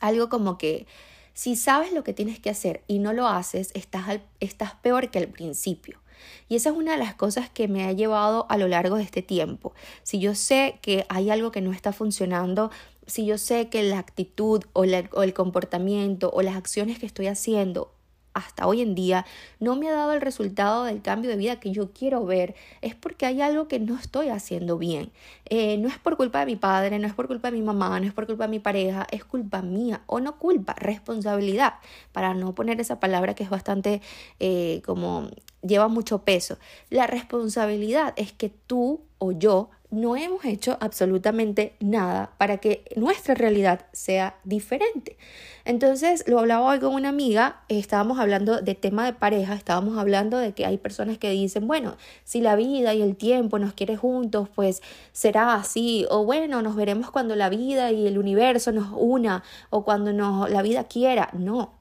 algo 0.00 0.28
como 0.28 0.58
que 0.58 0.88
Si 1.34 1.54
sabes 1.54 1.92
lo 1.92 2.02
que 2.02 2.14
tienes 2.14 2.40
que 2.40 2.50
hacer 2.50 2.82
y 2.88 2.98
no 2.98 3.12
lo 3.12 3.28
haces, 3.28 3.70
estás, 3.74 4.18
estás 4.40 4.74
peor 4.74 5.08
que 5.12 5.20
al 5.20 5.28
principio. 5.28 6.00
Y 6.48 6.56
esa 6.56 6.70
es 6.70 6.76
una 6.76 6.92
de 6.92 6.98
las 6.98 7.14
cosas 7.14 7.50
que 7.50 7.68
me 7.68 7.84
ha 7.84 7.92
llevado 7.92 8.46
a 8.48 8.56
lo 8.56 8.68
largo 8.68 8.96
de 8.96 9.02
este 9.02 9.22
tiempo. 9.22 9.72
Si 10.02 10.18
yo 10.18 10.34
sé 10.34 10.78
que 10.82 11.06
hay 11.08 11.30
algo 11.30 11.52
que 11.52 11.60
no 11.60 11.72
está 11.72 11.92
funcionando, 11.92 12.70
si 13.06 13.24
yo 13.26 13.38
sé 13.38 13.68
que 13.68 13.82
la 13.82 13.98
actitud 13.98 14.62
o, 14.74 14.84
el 14.84 15.34
comportamiento 15.34 16.30
o 16.32 16.42
las 16.42 16.56
acciones 16.56 16.98
que 16.98 17.06
estoy 17.06 17.26
haciendo 17.26 17.92
hasta 18.34 18.66
hoy 18.66 18.82
en 18.82 18.94
día 18.94 19.26
no 19.58 19.76
me 19.76 19.88
ha 19.88 19.92
dado 19.92 20.12
el 20.12 20.20
resultado 20.20 20.84
del 20.84 21.02
cambio 21.02 21.30
de 21.30 21.36
vida 21.36 21.58
que 21.60 21.72
yo 21.72 21.92
quiero 21.92 22.24
ver, 22.24 22.54
es 22.82 22.94
porque 22.94 23.26
hay 23.26 23.40
algo 23.40 23.66
que 23.66 23.80
no 23.80 23.96
estoy 23.96 24.28
haciendo 24.28 24.78
bien. 24.78 25.10
Eh, 25.46 25.76
no 25.78 25.88
es 25.88 25.98
por 25.98 26.16
culpa 26.16 26.40
de 26.40 26.46
mi 26.46 26.56
padre, 26.56 26.98
no 26.98 27.06
es 27.06 27.14
por 27.14 27.26
culpa 27.26 27.50
de 27.50 27.56
mi 27.56 27.64
mamá, 27.64 27.98
no 27.98 28.06
es 28.06 28.12
por 28.12 28.26
culpa 28.26 28.44
de 28.44 28.50
mi 28.50 28.60
pareja, 28.60 29.06
es 29.10 29.24
culpa 29.24 29.62
mía 29.62 30.02
o 30.06 30.20
no 30.20 30.38
culpa, 30.38 30.74
responsabilidad, 30.74 31.74
para 32.12 32.34
no 32.34 32.54
poner 32.54 32.80
esa 32.80 33.00
palabra 33.00 33.34
que 33.34 33.42
es 33.42 33.50
bastante 33.50 34.00
eh, 34.38 34.82
como 34.84 35.28
lleva 35.62 35.88
mucho 35.88 36.18
peso. 36.24 36.58
La 36.90 37.06
responsabilidad 37.06 38.14
es 38.16 38.32
que 38.32 38.48
tú 38.48 39.00
o 39.18 39.32
yo 39.32 39.70
no 39.90 40.16
hemos 40.16 40.44
hecho 40.44 40.76
absolutamente 40.80 41.74
nada 41.80 42.32
para 42.36 42.58
que 42.58 42.84
nuestra 42.96 43.34
realidad 43.34 43.86
sea 43.92 44.36
diferente. 44.44 45.16
Entonces, 45.64 46.24
lo 46.26 46.38
hablaba 46.38 46.66
hoy 46.66 46.78
con 46.78 46.94
una 46.94 47.08
amiga, 47.08 47.62
estábamos 47.68 48.18
hablando 48.18 48.60
de 48.60 48.74
tema 48.74 49.06
de 49.06 49.14
pareja, 49.14 49.54
estábamos 49.54 49.96
hablando 49.96 50.36
de 50.36 50.52
que 50.52 50.66
hay 50.66 50.76
personas 50.76 51.18
que 51.18 51.30
dicen, 51.30 51.66
bueno, 51.66 51.96
si 52.24 52.40
la 52.40 52.54
vida 52.54 52.94
y 52.94 53.02
el 53.02 53.16
tiempo 53.16 53.58
nos 53.58 53.72
quiere 53.72 53.96
juntos, 53.96 54.48
pues 54.54 54.82
será 55.12 55.54
así, 55.54 56.06
o 56.10 56.24
bueno, 56.24 56.60
nos 56.62 56.76
veremos 56.76 57.10
cuando 57.10 57.34
la 57.34 57.48
vida 57.48 57.90
y 57.90 58.06
el 58.06 58.18
universo 58.18 58.72
nos 58.72 58.88
una, 58.92 59.42
o 59.70 59.84
cuando 59.84 60.12
nos, 60.12 60.50
la 60.50 60.62
vida 60.62 60.84
quiera. 60.84 61.30
No, 61.32 61.78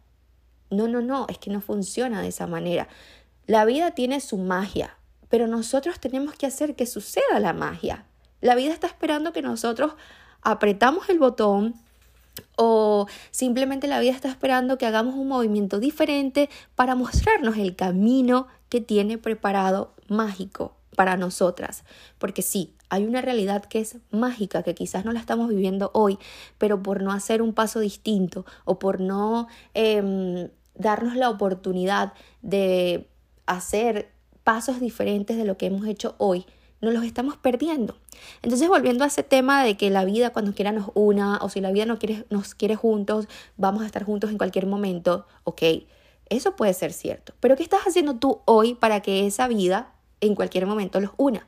no, 0.70 0.88
no, 0.88 1.02
no, 1.02 1.26
es 1.30 1.38
que 1.38 1.50
no 1.50 1.62
funciona 1.62 2.22
de 2.22 2.30
esa 2.30 2.48
manera. 2.48 2.88
La 3.48 3.64
vida 3.64 3.92
tiene 3.92 4.20
su 4.20 4.38
magia, 4.38 4.98
pero 5.30 5.48
nosotros 5.48 6.00
tenemos 6.00 6.36
que 6.36 6.46
hacer 6.46 6.76
que 6.76 6.86
suceda 6.86 7.40
la 7.40 7.54
magia. 7.54 8.06
La 8.42 8.56
vida 8.56 8.74
está 8.74 8.88
esperando 8.88 9.32
que 9.32 9.42
nosotros 9.42 9.94
apretamos 10.42 11.10
el 11.10 11.18
botón 11.18 11.76
o 12.58 13.08
simplemente 13.32 13.88
la 13.88 14.00
vida 14.00 14.12
está 14.12 14.30
esperando 14.30 14.78
que 14.78 14.86
hagamos 14.86 15.16
un 15.16 15.30
movimiento 15.30 15.80
diferente 15.80 16.50
para 16.76 16.96
mostrarnos 16.96 17.58
el 17.58 17.76
camino 17.76 18.48
que 18.70 18.82
tiene 18.82 19.18
preparado 19.18 19.94
mágico 20.10 20.76
para 20.98 21.16
nosotras. 21.16 21.86
Porque 22.18 22.42
sí, 22.42 22.76
hay 22.90 23.06
una 23.06 23.22
realidad 23.22 23.64
que 23.64 23.80
es 23.80 23.98
mágica, 24.12 24.62
que 24.62 24.76
quizás 24.76 25.06
no 25.06 25.14
la 25.14 25.20
estamos 25.22 25.48
viviendo 25.48 25.90
hoy, 25.94 26.20
pero 26.58 26.84
por 26.84 27.02
no 27.02 27.12
hacer 27.12 27.42
un 27.42 27.54
paso 27.54 27.80
distinto 27.80 28.46
o 28.66 28.78
por 28.78 29.00
no 29.00 29.48
em, 29.74 30.50
darnos 30.76 31.16
la 31.16 31.30
oportunidad 31.30 32.14
de 32.42 33.08
hacer 33.48 34.12
pasos 34.44 34.80
diferentes 34.80 35.38
de 35.38 35.46
lo 35.46 35.58
que 35.58 35.66
hemos 35.66 35.88
hecho 35.88 36.16
hoy, 36.20 36.46
nos 36.80 36.94
los 36.94 37.04
estamos 37.04 37.38
perdiendo. 37.38 37.98
Entonces, 38.42 38.68
volviendo 38.68 39.04
a 39.04 39.08
ese 39.08 39.24
tema 39.24 39.64
de 39.64 39.78
que 39.78 39.90
la 39.90 40.06
vida 40.06 40.32
cuando 40.32 40.54
quiera 40.54 40.72
nos 40.72 40.92
una, 40.94 41.38
o 41.42 41.50
si 41.50 41.60
la 41.60 41.72
vida 41.72 41.86
no 41.86 41.98
quiere, 41.98 42.26
nos 42.30 42.54
quiere 42.56 42.76
juntos, 42.76 43.28
vamos 43.56 43.82
a 43.84 43.86
estar 43.88 44.04
juntos 44.04 44.30
en 44.30 44.38
cualquier 44.38 44.68
momento, 44.68 45.26
ok, 45.44 45.62
eso 46.30 46.56
puede 46.56 46.74
ser 46.74 46.94
cierto. 46.94 47.34
Pero 47.40 47.56
¿qué 47.56 47.64
estás 47.64 47.82
haciendo 47.88 48.16
tú 48.16 48.42
hoy 48.46 48.76
para 48.76 49.02
que 49.02 49.26
esa 49.26 49.48
vida 49.48 49.94
en 50.22 50.36
cualquier 50.36 50.66
momento 50.66 51.00
los 51.00 51.12
una? 51.18 51.48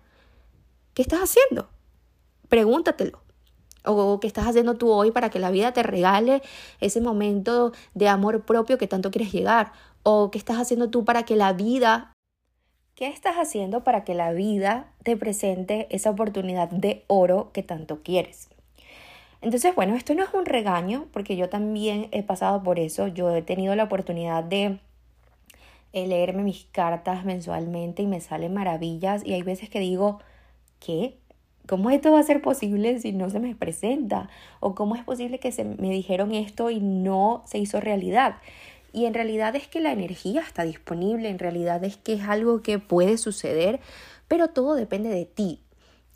¿Qué 0.94 1.01
estás 1.01 1.20
haciendo? 1.20 1.70
Pregúntatelo. 2.48 3.22
O 3.86 4.20
qué 4.20 4.27
estás 4.27 4.46
haciendo 4.46 4.75
tú 4.75 4.91
hoy 4.91 5.12
para 5.12 5.29
que 5.29 5.39
la 5.39 5.51
vida 5.51 5.72
te 5.72 5.84
regale 5.84 6.41
ese 6.82 7.00
momento 7.00 7.72
de 7.94 8.10
amor 8.10 8.41
propio 8.41 8.77
que 8.77 8.88
tanto 8.88 9.10
quieres 9.10 9.32
llegar. 9.32 9.72
O 10.03 10.32
qué 10.32 10.38
estás 10.38 10.58
haciendo 10.58 10.89
tú 10.89 11.06
para 11.06 11.24
que 11.24 11.36
la 11.36 11.53
vida 11.53 12.13
¿Qué 13.00 13.08
estás 13.08 13.38
haciendo 13.38 13.86
para 13.86 14.03
que 14.03 14.13
la 14.13 14.34
vida 14.34 14.91
te 15.03 15.15
presente 15.15 15.88
esa 15.89 16.10
oportunidad 16.10 16.68
de 16.70 17.06
oro 17.08 17.50
que 17.53 17.63
tanto 17.63 18.03
quieres? 18.03 18.50
Entonces, 19.41 19.74
bueno, 19.74 19.96
esto 19.96 20.13
no 20.15 20.24
es 20.25 20.34
un 20.34 20.46
regaño, 20.46 21.08
porque 21.13 21.38
yo 21.38 21.48
también 21.48 22.10
he 22.12 22.24
pasado 22.24 22.62
por 22.62 22.77
eso. 22.77 23.08
Yo 23.08 23.34
he 23.34 23.41
tenido 23.41 23.74
la 23.77 23.86
oportunidad 23.86 24.44
de 24.44 24.79
eh, 25.94 26.08
leerme 26.08 26.44
mis 26.44 26.65
cartas 26.65 27.24
mensualmente 27.24 28.01
y 28.01 28.08
me 28.08 28.20
salen 28.20 28.53
maravillas. 28.53 29.25
Y 29.25 29.34
hay 29.34 29.44
veces 29.44 29.70
que 29.70 29.79
digo, 29.79 30.20
¿qué? 30.82 31.18
¿Cómo 31.70 31.91
esto 31.91 32.12
va 32.12 32.20
a 32.20 32.24
ser 32.24 32.41
posible 32.41 33.00
si 33.00 33.13
no 33.13 33.29
se 33.29 33.39
me 33.39 33.56
presenta? 33.56 34.29
¿O 34.60 34.75
cómo 34.75 34.98
es 34.98 35.06
posible 35.06 35.39
que 35.39 35.53
se 35.53 35.63
me 35.63 35.89
dijeron 35.89 36.34
esto 36.34 36.70
y 36.70 36.82
no 36.82 37.44
se 37.46 37.60
hizo 37.60 37.79
realidad? 37.79 38.36
Y 38.91 39.05
en 39.05 39.13
realidad 39.13 39.55
es 39.55 39.67
que 39.67 39.79
la 39.79 39.91
energía 39.91 40.41
está 40.41 40.63
disponible, 40.63 41.29
en 41.29 41.39
realidad 41.39 41.84
es 41.84 41.98
que 41.98 42.13
es 42.13 42.24
algo 42.24 42.62
que 42.62 42.79
puede 42.79 43.17
suceder, 43.17 43.79
pero 44.27 44.50
todo 44.50 44.75
depende 44.75 45.10
de 45.10 45.25
ti. 45.25 45.62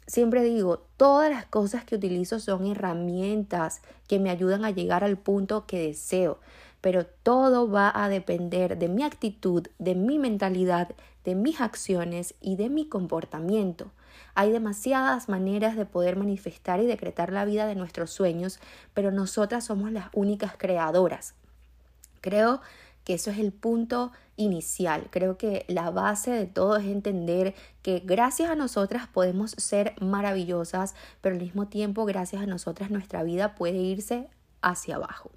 Siempre 0.05 0.43
digo, 0.43 0.85
todas 0.97 1.29
las 1.29 1.45
cosas 1.45 1.85
que 1.85 1.95
utilizo 1.95 2.39
son 2.39 2.65
herramientas 2.65 3.81
que 4.07 4.19
me 4.19 4.29
ayudan 4.29 4.65
a 4.65 4.71
llegar 4.71 5.03
al 5.03 5.17
punto 5.17 5.65
que 5.65 5.87
deseo, 5.87 6.39
pero 6.81 7.05
todo 7.05 7.69
va 7.69 7.91
a 7.95 8.09
depender 8.09 8.77
de 8.77 8.89
mi 8.89 9.03
actitud, 9.03 9.67
de 9.79 9.95
mi 9.95 10.19
mentalidad, 10.19 10.89
de 11.23 11.35
mis 11.35 11.61
acciones 11.61 12.35
y 12.41 12.57
de 12.57 12.69
mi 12.69 12.87
comportamiento. 12.89 13.91
Hay 14.35 14.51
demasiadas 14.51 15.29
maneras 15.29 15.77
de 15.77 15.85
poder 15.85 16.17
manifestar 16.17 16.81
y 16.81 16.85
decretar 16.85 17.31
la 17.31 17.45
vida 17.45 17.65
de 17.65 17.75
nuestros 17.75 18.11
sueños, 18.11 18.59
pero 18.93 19.11
nosotras 19.11 19.65
somos 19.65 19.91
las 19.91 20.07
únicas 20.13 20.55
creadoras. 20.57 21.35
Creo 22.23 22.61
que 23.03 23.15
eso 23.15 23.31
es 23.31 23.37
el 23.37 23.51
punto 23.51 24.13
inicial. 24.37 25.09
Creo 25.11 25.37
que 25.37 25.65
la 25.67 25.89
base 25.89 26.31
de 26.31 26.45
todo 26.45 26.77
es 26.77 26.85
entender 26.85 27.53
que 27.81 27.99
gracias 27.99 28.49
a 28.49 28.55
nosotras 28.55 29.07
podemos 29.07 29.51
ser 29.57 29.93
maravillosas, 29.99 30.95
pero 31.19 31.35
al 31.35 31.41
mismo 31.41 31.67
tiempo 31.67 32.05
gracias 32.05 32.41
a 32.41 32.45
nosotras 32.45 32.89
nuestra 32.91 33.23
vida 33.23 33.55
puede 33.55 33.77
irse 33.77 34.29
hacia 34.61 34.95
abajo. 34.95 35.31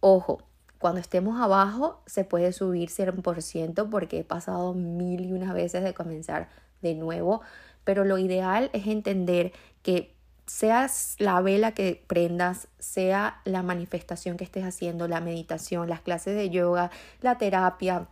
Ojo, 0.00 0.42
cuando 0.78 1.00
estemos 1.00 1.38
abajo 1.38 2.00
se 2.06 2.24
puede 2.24 2.54
subir 2.54 2.88
100% 2.88 3.90
porque 3.90 4.20
he 4.20 4.24
pasado 4.24 4.72
mil 4.72 5.26
y 5.26 5.32
una 5.32 5.52
veces 5.52 5.84
de 5.84 5.92
comenzar 5.92 6.48
de 6.80 6.94
nuevo, 6.94 7.42
pero 7.84 8.06
lo 8.06 8.16
ideal 8.16 8.70
es 8.72 8.86
entender 8.86 9.52
que 9.82 10.15
seas 10.46 11.16
la 11.18 11.40
vela 11.40 11.72
que 11.72 12.02
prendas, 12.06 12.68
sea 12.78 13.40
la 13.44 13.62
manifestación 13.62 14.36
que 14.36 14.44
estés 14.44 14.64
haciendo, 14.64 15.08
la 15.08 15.20
meditación, 15.20 15.88
las 15.88 16.00
clases 16.00 16.36
de 16.36 16.50
yoga, 16.50 16.90
la 17.20 17.36
terapia, 17.38 18.08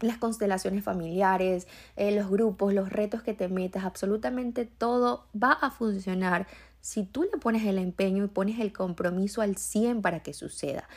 las 0.00 0.18
constelaciones 0.18 0.84
familiares, 0.84 1.66
eh, 1.96 2.12
los 2.12 2.30
grupos, 2.30 2.72
los 2.72 2.90
retos 2.90 3.22
que 3.22 3.34
te 3.34 3.48
metas, 3.48 3.84
absolutamente 3.84 4.64
todo 4.64 5.26
va 5.40 5.52
a 5.52 5.70
funcionar 5.70 6.46
si 6.80 7.04
tú 7.04 7.24
le 7.24 7.38
pones 7.38 7.64
el 7.64 7.78
empeño 7.78 8.24
y 8.24 8.28
pones 8.28 8.60
el 8.60 8.72
compromiso 8.72 9.42
al 9.42 9.56
100 9.56 10.00
para 10.00 10.22
que 10.22 10.32
suceda. 10.32 10.88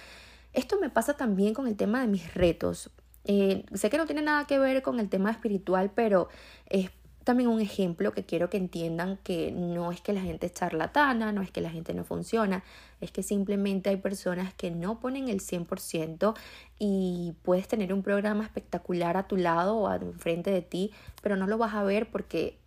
Esto 0.54 0.80
me 0.80 0.90
pasa 0.90 1.16
también 1.16 1.54
con 1.54 1.68
el 1.68 1.76
tema 1.76 2.02
de 2.02 2.08
mis 2.08 2.34
retos. 2.34 2.92
Eh, 3.24 3.66
sé 3.74 3.90
que 3.90 3.98
no 3.98 4.06
tiene 4.06 4.22
nada 4.22 4.46
que 4.46 4.60
ver 4.60 4.82
con 4.82 5.00
el 5.00 5.10
tema 5.10 5.32
espiritual, 5.32 5.92
pero 5.94 6.30
es 6.68 6.92
también 7.24 7.50
un 7.50 7.62
ejemplo 7.62 8.12
que 8.14 8.26
quiero 8.26 8.50
que 8.50 8.58
entiendan 8.58 9.18
que 9.24 9.52
no 9.52 9.92
es 9.92 10.02
que 10.02 10.14
la 10.14 10.22
gente 10.22 10.48
es 10.48 10.54
charlatana, 10.54 11.32
no 11.32 11.42
es 11.42 11.52
que 11.52 11.62
la 11.62 11.70
gente 11.70 11.94
no 11.94 12.04
funciona, 12.04 12.64
es 13.00 13.12
que 13.12 13.24
simplemente 13.24 13.90
hay 13.90 13.98
personas 13.98 14.54
que 14.54 14.72
no 14.72 15.00
ponen 15.00 15.30
el 15.30 15.40
100% 15.40 16.36
y 16.80 17.34
puedes 17.44 17.68
tener 17.68 17.94
un 17.94 18.04
programa 18.04 18.44
espectacular 18.44 19.18
a 19.18 19.28
tu 19.28 19.38
lado 19.38 19.78
o 19.78 19.94
enfrente 19.94 20.52
de 20.52 20.62
ti, 20.62 20.92
pero 21.22 21.36
no 21.36 21.48
lo 21.48 21.58
vas 21.58 21.74
a 21.74 21.84
ver 21.84 22.10
porque 22.10 22.58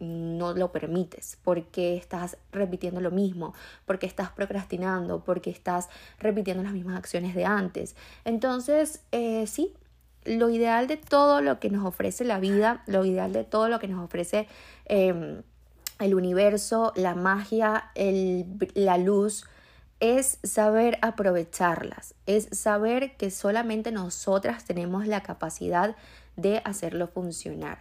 no 0.00 0.54
lo 0.54 0.70
permites, 0.70 1.38
porque 1.42 1.96
estás 1.96 2.36
repitiendo 2.52 3.00
lo 3.00 3.10
mismo, 3.10 3.54
porque 3.84 4.06
estás 4.06 4.30
procrastinando, 4.30 5.24
porque 5.24 5.50
estás 5.50 5.88
repitiendo 6.18 6.62
las 6.62 6.72
mismas 6.72 6.96
acciones 6.96 7.34
de 7.34 7.44
antes. 7.44 7.96
Entonces, 8.24 9.02
eh, 9.10 9.46
sí, 9.46 9.74
lo 10.28 10.50
ideal 10.50 10.86
de 10.86 10.96
todo 10.96 11.40
lo 11.40 11.58
que 11.58 11.70
nos 11.70 11.84
ofrece 11.84 12.24
la 12.24 12.38
vida, 12.38 12.82
lo 12.86 13.04
ideal 13.04 13.32
de 13.32 13.44
todo 13.44 13.68
lo 13.68 13.78
que 13.78 13.88
nos 13.88 14.04
ofrece 14.04 14.46
em, 14.84 15.42
el 15.98 16.14
universo, 16.14 16.92
la 16.94 17.14
magia, 17.14 17.90
la 17.94 18.98
luz, 18.98 19.44
es 20.00 20.38
saber 20.44 20.98
aprovecharlas, 21.02 22.14
es 22.26 22.48
saber 22.52 23.16
que 23.16 23.30
solamente 23.30 23.90
nosotras 23.90 24.64
tenemos 24.64 25.06
la 25.06 25.22
capacidad 25.22 25.96
de 26.36 26.62
hacerlo 26.64 27.08
funcionar. 27.08 27.78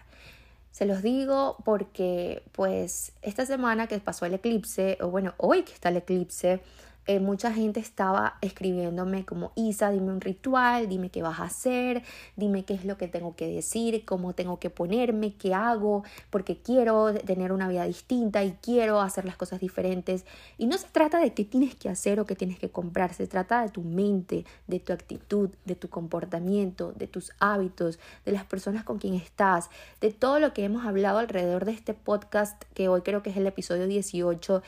Se 0.71 0.85
los 0.85 1.01
digo 1.01 1.57
porque 1.63 2.43
pues 2.51 3.11
esta 3.21 3.45
semana 3.45 3.87
que 3.87 3.99
pasó 3.99 4.25
el 4.25 4.35
eclipse, 4.35 4.97
o 5.01 5.09
bueno, 5.09 5.33
hoy 5.37 5.63
que 5.63 5.73
está 5.73 5.89
el 5.89 5.97
eclipse, 5.97 6.61
eh, 7.07 7.21
mucha 7.21 7.53
gente 7.53 7.79
estaba 7.79 8.37
escribiéndome 8.41 9.25
como 9.25 9.53
Isa, 9.55 9.91
dime 9.91 10.11
un 10.11 10.19
ritual, 10.19 10.89
dime 10.89 11.09
qué 11.09 11.21
vas 11.21 11.39
a 11.39 11.45
hacer, 11.45 12.03
dime 12.35 12.65
qué 12.65 12.73
es 12.73 12.83
lo 12.83 12.97
que 12.97 13.07
tengo 13.07 13.35
que 13.35 13.47
decir, 13.47 14.03
cómo 14.03 14.33
tengo 14.33 14.59
que 14.59 14.69
ponerme, 14.69 15.33
qué 15.35 15.53
hago, 15.53 16.03
porque 16.29 16.57
quiero 16.57 17.13
tener 17.13 17.53
una 17.53 17.69
vida 17.69 17.85
distinta 17.85 18.43
y 18.43 18.57
quiero 18.61 18.99
hacer 18.99 19.23
las 19.23 19.37
cosas 19.37 19.61
diferentes. 19.61 20.25
Y 20.57 20.67
no 20.67 20.77
se 20.77 20.87
trata 20.89 21.19
de 21.19 21.33
qué 21.33 21.45
tienes 21.45 21.75
que 21.75 21.87
hacer 21.87 22.19
o 22.19 22.25
qué 22.25 22.35
tienes 22.35 22.59
que 22.59 22.69
comprar, 22.69 23.13
se 23.13 23.25
trata 23.25 23.61
de 23.61 23.69
tu 23.69 23.83
mente, 23.83 24.45
de 24.67 24.79
tu 24.81 24.91
actitud, 24.91 25.49
de 25.63 25.75
tu 25.75 25.89
comportamiento, 25.89 26.91
de 26.91 27.07
tus 27.07 27.31
hábitos, 27.39 27.99
de 28.25 28.33
las 28.33 28.43
personas 28.43 28.83
con 28.83 28.97
quien 28.97 29.13
estás, 29.13 29.69
de 30.01 30.11
todo 30.11 30.39
lo 30.39 30.53
que 30.53 30.65
hemos 30.65 30.85
hablado 30.85 31.19
alrededor 31.19 31.63
de 31.63 31.71
este 31.71 31.93
podcast 31.93 32.61
que 32.73 32.89
hoy 32.89 33.01
creo 33.01 33.23
que 33.23 33.29
es 33.29 33.37
el 33.37 33.47
episodio 33.47 33.87
18. 33.87 34.61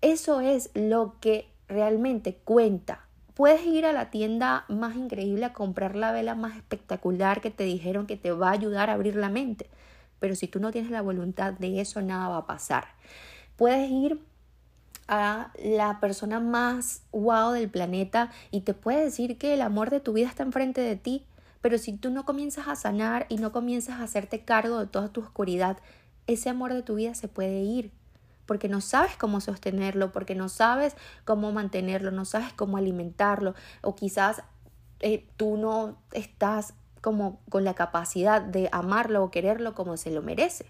Eso 0.00 0.40
es 0.40 0.70
lo 0.74 1.14
que 1.20 1.48
realmente 1.68 2.34
cuenta. 2.44 3.06
Puedes 3.34 3.66
ir 3.66 3.84
a 3.84 3.92
la 3.92 4.10
tienda 4.10 4.64
más 4.68 4.96
increíble 4.96 5.44
a 5.44 5.52
comprar 5.52 5.94
la 5.94 6.12
vela 6.12 6.34
más 6.34 6.56
espectacular 6.56 7.40
que 7.40 7.50
te 7.50 7.64
dijeron 7.64 8.06
que 8.06 8.16
te 8.16 8.32
va 8.32 8.48
a 8.48 8.52
ayudar 8.52 8.88
a 8.88 8.94
abrir 8.94 9.16
la 9.16 9.28
mente. 9.28 9.68
Pero 10.20 10.34
si 10.34 10.48
tú 10.48 10.60
no 10.60 10.72
tienes 10.72 10.90
la 10.90 11.02
voluntad 11.02 11.52
de 11.52 11.80
eso, 11.80 12.00
nada 12.00 12.28
va 12.28 12.38
a 12.38 12.46
pasar. 12.46 12.86
Puedes 13.56 13.90
ir 13.90 14.20
a 15.08 15.52
la 15.62 16.00
persona 16.00 16.40
más 16.40 17.02
wow 17.12 17.52
del 17.52 17.68
planeta 17.68 18.32
y 18.50 18.62
te 18.62 18.74
puede 18.74 19.04
decir 19.04 19.38
que 19.38 19.54
el 19.54 19.60
amor 19.60 19.90
de 19.90 20.00
tu 20.00 20.12
vida 20.14 20.28
está 20.28 20.42
enfrente 20.42 20.80
de 20.80 20.96
ti. 20.96 21.26
Pero 21.60 21.78
si 21.78 21.92
tú 21.92 22.10
no 22.10 22.24
comienzas 22.24 22.68
a 22.68 22.76
sanar 22.76 23.26
y 23.28 23.36
no 23.36 23.52
comienzas 23.52 24.00
a 24.00 24.04
hacerte 24.04 24.44
cargo 24.44 24.78
de 24.78 24.86
toda 24.86 25.08
tu 25.08 25.20
oscuridad, 25.20 25.78
ese 26.26 26.48
amor 26.48 26.72
de 26.72 26.82
tu 26.82 26.94
vida 26.94 27.14
se 27.14 27.28
puede 27.28 27.60
ir 27.62 27.92
porque 28.46 28.68
no 28.68 28.80
sabes 28.80 29.16
cómo 29.16 29.40
sostenerlo, 29.40 30.12
porque 30.12 30.34
no 30.34 30.48
sabes 30.48 30.96
cómo 31.24 31.52
mantenerlo, 31.52 32.10
no 32.10 32.24
sabes 32.24 32.52
cómo 32.52 32.76
alimentarlo, 32.76 33.54
o 33.82 33.94
quizás 33.94 34.42
eh, 35.00 35.26
tú 35.36 35.56
no 35.56 35.98
estás 36.12 36.74
como 37.00 37.40
con 37.50 37.64
la 37.64 37.74
capacidad 37.74 38.40
de 38.40 38.68
amarlo 38.72 39.22
o 39.22 39.30
quererlo 39.30 39.74
como 39.74 39.96
se 39.96 40.10
lo 40.10 40.22
merece. 40.22 40.66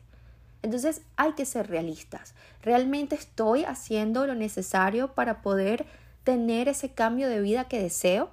Entonces 0.62 1.02
hay 1.16 1.32
que 1.32 1.46
ser 1.46 1.68
realistas. 1.68 2.34
¿Realmente 2.62 3.14
estoy 3.14 3.64
haciendo 3.64 4.26
lo 4.26 4.34
necesario 4.34 5.14
para 5.14 5.40
poder 5.42 5.86
tener 6.24 6.68
ese 6.68 6.92
cambio 6.92 7.28
de 7.28 7.40
vida 7.40 7.68
que 7.68 7.80
deseo? 7.80 8.30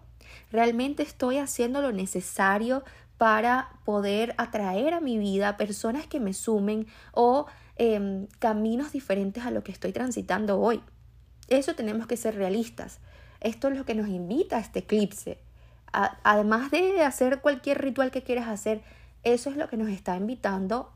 ¿Realmente 0.52 1.04
estoy 1.04 1.38
haciendo 1.38 1.82
lo 1.82 1.92
necesario 1.92 2.84
para 3.18 3.70
poder 3.86 4.34
atraer 4.38 4.94
a 4.94 5.00
mi 5.00 5.18
vida 5.18 5.58
personas 5.58 6.08
que 6.08 6.20
me 6.20 6.34
sumen 6.34 6.88
o 7.12 7.46
Em, 7.75 8.27
caminos 8.38 8.92
diferentes 8.92 9.46
a 9.46 9.51
lo 9.51 9.63
que 9.63 9.72
estoy 9.72 9.92
transitando 9.92 10.60
hoy. 10.60 10.82
Eso 11.48 11.74
tenemos 11.74 12.06
que 12.06 12.18
ser 12.18 12.36
realistas. 12.36 13.00
Esto 13.42 13.68
es 13.68 13.77
lo 13.77 13.84
que 13.84 13.96
nos 13.96 14.08
invita 14.08 14.58
a 14.58 14.60
este 14.60 14.80
eclipse. 14.80 15.39
además 16.24 16.72
de 16.72 17.03
hacer 17.03 17.39
cualquier 17.42 17.80
ritual 17.80 18.10
que 18.10 18.24
quieras 18.24 18.48
hacer, 18.48 18.82
eso 19.24 19.51
es 19.51 19.58
lo 19.58 19.70
que 19.70 19.77
nos 19.77 19.89
está 19.89 20.15
invitando 20.18 20.92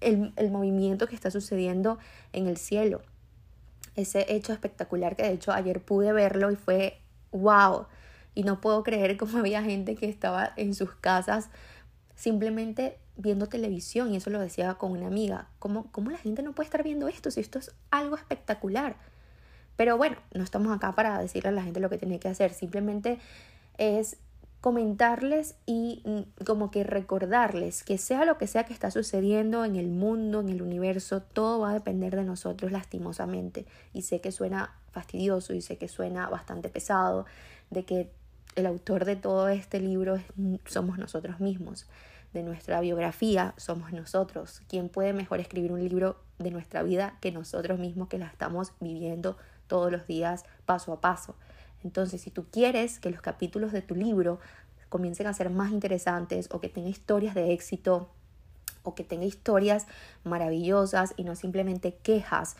el, 0.00 0.32
el 0.34 0.50
movimiento 0.50 1.06
que 1.06 1.14
está 1.14 1.30
sucediendo 1.30 1.98
en 2.32 2.48
el 2.48 2.56
cielo. 2.56 3.02
Ese 3.94 4.26
hecho 4.34 4.52
espectacular 4.52 5.14
que 5.14 5.22
de 5.22 5.32
hecho 5.32 5.52
ayer 5.52 5.80
pude 5.84 6.12
verlo 6.12 6.50
y 6.50 6.56
fue 6.56 7.00
wow. 7.30 7.86
Y 8.34 8.42
no 8.42 8.60
puedo 8.60 8.82
creer 8.82 9.16
cómo 9.16 9.38
había 9.38 9.62
gente 9.62 9.94
que 9.94 10.08
estaba 10.08 10.52
en 10.56 10.74
sus 10.74 10.94
casas 10.94 11.50
simplemente 12.20 12.98
viendo 13.16 13.46
televisión 13.46 14.12
y 14.12 14.16
eso 14.16 14.30
lo 14.30 14.40
decía 14.40 14.74
con 14.74 14.92
una 14.92 15.06
amiga. 15.06 15.48
¿Cómo, 15.58 15.90
¿Cómo 15.92 16.10
la 16.10 16.18
gente 16.18 16.42
no 16.42 16.52
puede 16.52 16.66
estar 16.66 16.82
viendo 16.82 17.08
esto 17.08 17.30
si 17.30 17.40
esto 17.40 17.58
es 17.58 17.72
algo 17.90 18.16
espectacular? 18.16 18.96
Pero 19.76 19.96
bueno, 19.96 20.16
no 20.34 20.44
estamos 20.44 20.76
acá 20.76 20.94
para 20.94 21.18
decirle 21.18 21.48
a 21.48 21.52
la 21.52 21.62
gente 21.62 21.80
lo 21.80 21.88
que 21.88 21.98
tiene 21.98 22.20
que 22.20 22.28
hacer, 22.28 22.52
simplemente 22.52 23.18
es 23.78 24.18
comentarles 24.60 25.54
y 25.64 26.02
mm, 26.04 26.44
como 26.44 26.70
que 26.70 26.84
recordarles 26.84 27.82
que 27.82 27.96
sea 27.96 28.24
lo 28.26 28.36
que 28.36 28.46
sea 28.46 28.64
que 28.64 28.74
está 28.74 28.90
sucediendo 28.90 29.64
en 29.64 29.76
el 29.76 29.88
mundo, 29.88 30.40
en 30.40 30.50
el 30.50 30.60
universo, 30.60 31.22
todo 31.22 31.60
va 31.60 31.70
a 31.70 31.74
depender 31.74 32.14
de 32.14 32.24
nosotros 32.24 32.70
lastimosamente. 32.72 33.64
Y 33.94 34.02
sé 34.02 34.20
que 34.20 34.32
suena 34.32 34.74
fastidioso 34.92 35.54
y 35.54 35.62
sé 35.62 35.78
que 35.78 35.88
suena 35.88 36.28
bastante 36.28 36.68
pesado, 36.68 37.24
de 37.70 37.84
que 37.84 38.10
el 38.56 38.66
autor 38.66 39.04
de 39.04 39.16
todo 39.16 39.48
este 39.48 39.80
libro 39.80 40.20
mm, 40.36 40.56
somos 40.66 40.98
nosotros 40.98 41.40
mismos 41.40 41.86
de 42.32 42.42
nuestra 42.42 42.80
biografía 42.80 43.54
somos 43.56 43.92
nosotros. 43.92 44.62
¿Quién 44.68 44.88
puede 44.88 45.12
mejor 45.12 45.40
escribir 45.40 45.72
un 45.72 45.80
libro 45.80 46.16
de 46.38 46.50
nuestra 46.50 46.82
vida 46.82 47.16
que 47.20 47.32
nosotros 47.32 47.78
mismos 47.78 48.08
que 48.08 48.18
la 48.18 48.26
estamos 48.26 48.72
viviendo 48.80 49.36
todos 49.66 49.90
los 49.90 50.06
días 50.06 50.44
paso 50.64 50.92
a 50.92 51.00
paso? 51.00 51.34
Entonces, 51.82 52.20
si 52.20 52.30
tú 52.30 52.46
quieres 52.50 53.00
que 53.00 53.10
los 53.10 53.20
capítulos 53.20 53.72
de 53.72 53.82
tu 53.82 53.94
libro 53.94 54.38
comiencen 54.88 55.26
a 55.26 55.34
ser 55.34 55.50
más 55.50 55.70
interesantes 55.72 56.48
o 56.52 56.60
que 56.60 56.68
tenga 56.68 56.88
historias 56.88 57.34
de 57.34 57.52
éxito 57.52 58.10
o 58.82 58.94
que 58.94 59.04
tenga 59.04 59.24
historias 59.24 59.86
maravillosas 60.24 61.14
y 61.16 61.24
no 61.24 61.34
simplemente 61.34 61.96
quejas, 62.02 62.56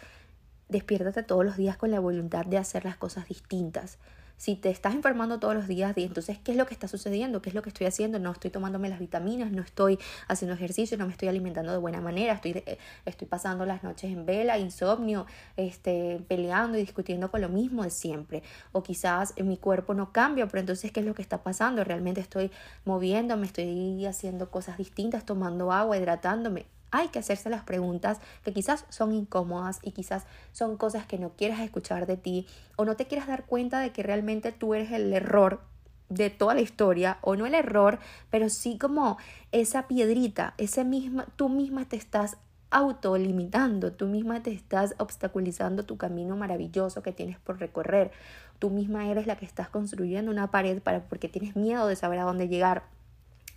despiértate 0.68 1.22
todos 1.22 1.44
los 1.44 1.56
días 1.56 1.76
con 1.76 1.90
la 1.90 2.00
voluntad 2.00 2.46
de 2.46 2.58
hacer 2.58 2.84
las 2.84 2.96
cosas 2.96 3.28
distintas 3.28 3.98
si 4.40 4.56
te 4.56 4.70
estás 4.70 4.94
enfermando 4.94 5.38
todos 5.38 5.54
los 5.54 5.68
días, 5.68 5.92
entonces, 5.98 6.38
¿qué 6.38 6.52
es 6.52 6.56
lo 6.56 6.64
que 6.64 6.72
está 6.72 6.88
sucediendo? 6.88 7.42
¿Qué 7.42 7.50
es 7.50 7.54
lo 7.54 7.60
que 7.60 7.68
estoy 7.68 7.86
haciendo? 7.86 8.18
No 8.18 8.32
estoy 8.32 8.50
tomándome 8.50 8.88
las 8.88 8.98
vitaminas, 8.98 9.52
no 9.52 9.60
estoy 9.60 9.98
haciendo 10.28 10.54
ejercicio, 10.54 10.96
no 10.96 11.04
me 11.04 11.12
estoy 11.12 11.28
alimentando 11.28 11.72
de 11.72 11.76
buena 11.76 12.00
manera, 12.00 12.32
estoy, 12.32 12.52
eh, 12.64 12.78
estoy 13.04 13.28
pasando 13.28 13.66
las 13.66 13.82
noches 13.82 14.10
en 14.10 14.24
vela, 14.24 14.56
insomnio, 14.56 15.26
este, 15.58 16.24
peleando 16.26 16.78
y 16.78 16.80
discutiendo 16.80 17.30
con 17.30 17.42
lo 17.42 17.50
mismo 17.50 17.82
de 17.82 17.90
siempre. 17.90 18.42
O 18.72 18.82
quizás 18.82 19.34
mi 19.44 19.58
cuerpo 19.58 19.92
no 19.92 20.10
cambia, 20.10 20.48
pero 20.48 20.60
entonces, 20.60 20.90
¿qué 20.90 21.00
es 21.00 21.06
lo 21.06 21.14
que 21.14 21.20
está 21.20 21.42
pasando? 21.42 21.84
Realmente 21.84 22.22
estoy 22.22 22.50
moviéndome, 22.86 23.44
estoy 23.46 24.06
haciendo 24.06 24.50
cosas 24.50 24.78
distintas, 24.78 25.26
tomando 25.26 25.70
agua, 25.70 25.98
hidratándome 25.98 26.64
hay 26.90 27.08
que 27.08 27.18
hacerse 27.18 27.50
las 27.50 27.62
preguntas 27.62 28.18
que 28.44 28.52
quizás 28.52 28.84
son 28.88 29.12
incómodas 29.12 29.78
y 29.82 29.92
quizás 29.92 30.26
son 30.52 30.76
cosas 30.76 31.06
que 31.06 31.18
no 31.18 31.30
quieras 31.30 31.60
escuchar 31.60 32.06
de 32.06 32.16
ti 32.16 32.46
o 32.76 32.84
no 32.84 32.96
te 32.96 33.06
quieras 33.06 33.28
dar 33.28 33.44
cuenta 33.44 33.80
de 33.80 33.92
que 33.92 34.02
realmente 34.02 34.52
tú 34.52 34.74
eres 34.74 34.90
el 34.92 35.12
error 35.12 35.60
de 36.08 36.28
toda 36.28 36.54
la 36.54 36.60
historia 36.60 37.18
o 37.22 37.36
no 37.36 37.46
el 37.46 37.54
error, 37.54 37.98
pero 38.30 38.48
sí 38.48 38.78
como 38.78 39.16
esa 39.52 39.86
piedrita, 39.86 40.54
ese 40.58 40.84
misma, 40.84 41.26
tú 41.36 41.48
misma 41.48 41.84
te 41.84 41.96
estás 41.96 42.36
autolimitando, 42.70 43.92
tú 43.92 44.06
misma 44.06 44.42
te 44.42 44.52
estás 44.52 44.94
obstaculizando 44.98 45.84
tu 45.84 45.96
camino 45.96 46.36
maravilloso 46.36 47.02
que 47.02 47.12
tienes 47.12 47.38
por 47.38 47.58
recorrer. 47.58 48.12
Tú 48.58 48.70
misma 48.70 49.08
eres 49.08 49.26
la 49.26 49.36
que 49.36 49.46
estás 49.46 49.68
construyendo 49.68 50.30
una 50.30 50.50
pared 50.50 50.80
para 50.80 51.00
porque 51.00 51.28
tienes 51.28 51.56
miedo 51.56 51.86
de 51.86 51.96
saber 51.96 52.20
a 52.20 52.24
dónde 52.24 52.48
llegar 52.48 52.84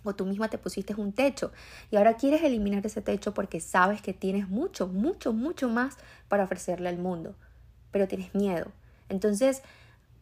o 0.04 0.14
tú 0.14 0.26
misma 0.26 0.48
te 0.48 0.58
pusiste 0.58 0.94
un 0.94 1.12
techo 1.12 1.52
y 1.90 1.96
ahora 1.96 2.14
quieres 2.14 2.42
eliminar 2.42 2.84
ese 2.86 3.02
techo 3.02 3.34
porque 3.34 3.60
sabes 3.60 4.00
que 4.00 4.12
tienes 4.12 4.48
mucho, 4.48 4.86
mucho, 4.86 5.32
mucho 5.32 5.68
más 5.68 5.96
para 6.28 6.44
ofrecerle 6.44 6.88
al 6.88 6.98
mundo, 6.98 7.34
pero 7.90 8.06
tienes 8.06 8.34
miedo. 8.34 8.70
Entonces, 9.08 9.62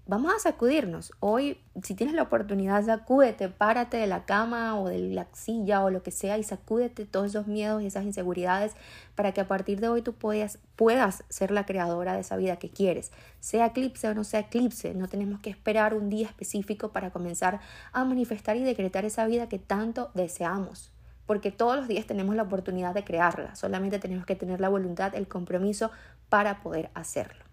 vamos 0.06 0.32
a 0.34 0.38
sacudirnos. 0.38 1.12
Hoy, 1.20 1.58
si 1.82 1.94
tienes 1.94 2.14
la 2.14 2.22
oportunidad, 2.22 2.84
sacúdete, 2.84 3.48
párate 3.48 3.96
de 3.96 4.06
la 4.06 4.24
cama 4.24 4.78
o 4.80 4.88
de 4.88 4.98
la 4.98 5.26
silla 5.32 5.82
o 5.84 5.90
lo 5.90 6.02
que 6.02 6.10
sea 6.10 6.38
y 6.38 6.42
sacúdete 6.42 7.06
todos 7.06 7.26
esos 7.26 7.46
miedos 7.46 7.82
y 7.82 7.86
esas 7.86 8.04
inseguridades 8.04 8.72
para 9.14 9.32
que 9.32 9.40
a 9.40 9.48
partir 9.48 9.80
de 9.80 9.88
hoy 9.88 10.02
tú 10.02 10.12
puedas, 10.12 10.58
puedas 10.76 11.24
ser 11.28 11.50
la 11.50 11.66
creadora 11.66 12.14
de 12.14 12.20
esa 12.20 12.36
vida 12.36 12.56
que 12.56 12.70
quieres. 12.70 13.12
Sea 13.40 13.66
eclipse 13.66 14.08
o 14.08 14.14
no 14.14 14.24
sea 14.24 14.40
eclipse, 14.40 14.94
no 14.94 15.08
tenemos 15.08 15.40
que 15.40 15.50
esperar 15.50 15.94
un 15.94 16.08
día 16.08 16.26
específico 16.26 16.90
para 16.90 17.10
comenzar 17.10 17.60
a 17.92 18.04
manifestar 18.04 18.56
y 18.56 18.64
decretar 18.64 19.04
esa 19.04 19.26
vida 19.26 19.48
que 19.48 19.58
tanto 19.58 20.10
deseamos. 20.14 20.90
Porque 21.26 21.52
todos 21.52 21.76
los 21.76 21.86
días 21.86 22.06
tenemos 22.06 22.34
la 22.34 22.42
oportunidad 22.42 22.94
de 22.94 23.04
crearla, 23.04 23.54
solamente 23.54 24.00
tenemos 24.00 24.26
que 24.26 24.34
tener 24.34 24.60
la 24.60 24.68
voluntad, 24.68 25.14
el 25.14 25.28
compromiso 25.28 25.92
para 26.28 26.60
poder 26.62 26.90
hacerlo. 26.94 27.44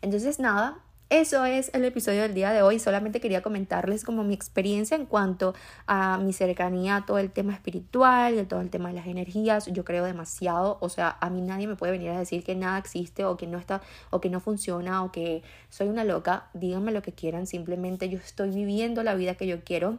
Entonces, 0.00 0.38
nada, 0.38 0.78
eso 1.10 1.44
es 1.44 1.72
el 1.74 1.84
episodio 1.84 2.22
del 2.22 2.34
día 2.34 2.52
de 2.52 2.62
hoy. 2.62 2.78
Solamente 2.78 3.20
quería 3.20 3.42
comentarles 3.42 4.04
como 4.04 4.22
mi 4.22 4.32
experiencia 4.32 4.96
en 4.96 5.06
cuanto 5.06 5.54
a 5.88 6.18
mi 6.18 6.32
cercanía 6.32 6.96
a 6.96 7.04
todo 7.04 7.18
el 7.18 7.32
tema 7.32 7.52
espiritual, 7.52 8.38
y 8.38 8.44
todo 8.44 8.60
el 8.60 8.70
tema 8.70 8.90
de 8.90 8.94
las 8.94 9.06
energías. 9.08 9.66
Yo 9.66 9.84
creo 9.84 10.04
demasiado, 10.04 10.78
o 10.80 10.88
sea, 10.88 11.16
a 11.20 11.28
mí 11.28 11.42
nadie 11.42 11.66
me 11.66 11.74
puede 11.74 11.92
venir 11.92 12.10
a 12.10 12.18
decir 12.18 12.44
que 12.44 12.54
nada 12.54 12.78
existe 12.78 13.24
o 13.24 13.36
que 13.36 13.48
no 13.48 13.58
está 13.58 13.82
o 14.10 14.20
que 14.20 14.30
no 14.30 14.38
funciona 14.38 15.02
o 15.02 15.10
que 15.10 15.42
soy 15.68 15.88
una 15.88 16.04
loca. 16.04 16.48
Díganme 16.54 16.92
lo 16.92 17.02
que 17.02 17.12
quieran, 17.12 17.48
simplemente 17.48 18.08
yo 18.08 18.18
estoy 18.18 18.50
viviendo 18.50 19.02
la 19.02 19.14
vida 19.14 19.34
que 19.34 19.48
yo 19.48 19.64
quiero 19.64 19.98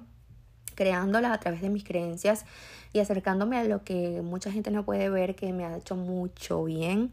creándola 0.75 1.33
a 1.33 1.39
través 1.39 1.61
de 1.61 1.69
mis 1.69 1.83
creencias 1.83 2.45
y 2.93 2.99
acercándome 2.99 3.57
a 3.57 3.65
lo 3.65 3.83
que 3.83 4.21
mucha 4.23 4.51
gente 4.51 4.71
no 4.71 4.85
puede 4.85 5.09
ver 5.09 5.35
que 5.35 5.51
me 5.51 5.65
ha 5.65 5.77
hecho 5.77 5.97
mucho 5.97 6.63
bien 6.63 7.11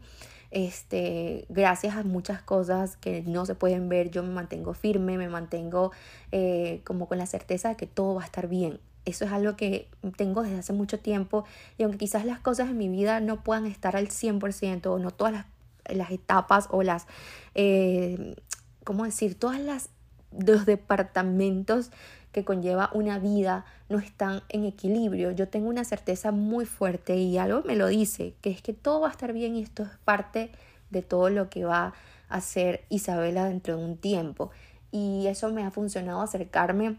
este, 0.51 1.45
gracias 1.49 1.95
a 1.95 2.03
muchas 2.03 2.41
cosas 2.41 2.97
que 2.97 3.21
no 3.21 3.45
se 3.45 3.55
pueden 3.55 3.89
ver, 3.89 4.09
yo 4.11 4.23
me 4.23 4.29
mantengo 4.29 4.73
firme, 4.73 5.17
me 5.17 5.29
mantengo 5.29 5.91
eh, 6.31 6.81
como 6.83 7.07
con 7.07 7.17
la 7.17 7.25
certeza 7.25 7.69
de 7.69 7.75
que 7.75 7.87
todo 7.87 8.15
va 8.15 8.23
a 8.23 8.25
estar 8.25 8.47
bien. 8.47 8.79
Eso 9.05 9.25
es 9.25 9.31
algo 9.31 9.55
que 9.55 9.87
tengo 10.17 10.43
desde 10.43 10.59
hace 10.59 10.73
mucho 10.73 10.99
tiempo 10.99 11.45
y 11.77 11.83
aunque 11.83 11.97
quizás 11.97 12.25
las 12.25 12.39
cosas 12.39 12.69
en 12.69 12.77
mi 12.77 12.89
vida 12.89 13.19
no 13.21 13.43
puedan 13.43 13.65
estar 13.65 13.95
al 13.95 14.09
100% 14.09 14.87
o 14.87 14.99
no 14.99 15.11
todas 15.11 15.33
las, 15.33 15.45
las 15.85 16.11
etapas 16.11 16.67
o 16.71 16.83
las... 16.83 17.07
Eh, 17.55 18.35
¿cómo 18.83 19.05
decir? 19.05 19.35
Todas 19.35 19.59
las 19.59 19.89
los 20.31 20.65
departamentos 20.65 21.91
que 22.31 22.45
conlleva 22.45 22.89
una 22.93 23.19
vida 23.19 23.65
no 23.89 23.97
están 23.97 24.43
en 24.49 24.65
equilibrio. 24.65 25.31
Yo 25.31 25.47
tengo 25.47 25.69
una 25.69 25.83
certeza 25.83 26.31
muy 26.31 26.65
fuerte 26.65 27.15
y 27.15 27.37
algo 27.37 27.63
me 27.63 27.75
lo 27.75 27.87
dice, 27.87 28.35
que 28.41 28.51
es 28.51 28.61
que 28.61 28.73
todo 28.73 29.01
va 29.01 29.07
a 29.07 29.11
estar 29.11 29.33
bien 29.33 29.55
y 29.55 29.63
esto 29.63 29.83
es 29.83 29.89
parte 30.05 30.51
de 30.89 31.01
todo 31.01 31.29
lo 31.29 31.49
que 31.49 31.65
va 31.65 31.93
a 32.29 32.35
hacer 32.35 32.85
Isabela 32.89 33.45
dentro 33.45 33.77
de 33.77 33.83
un 33.83 33.97
tiempo. 33.97 34.51
Y 34.91 35.27
eso 35.27 35.51
me 35.51 35.63
ha 35.63 35.71
funcionado 35.71 36.21
acercarme 36.21 36.97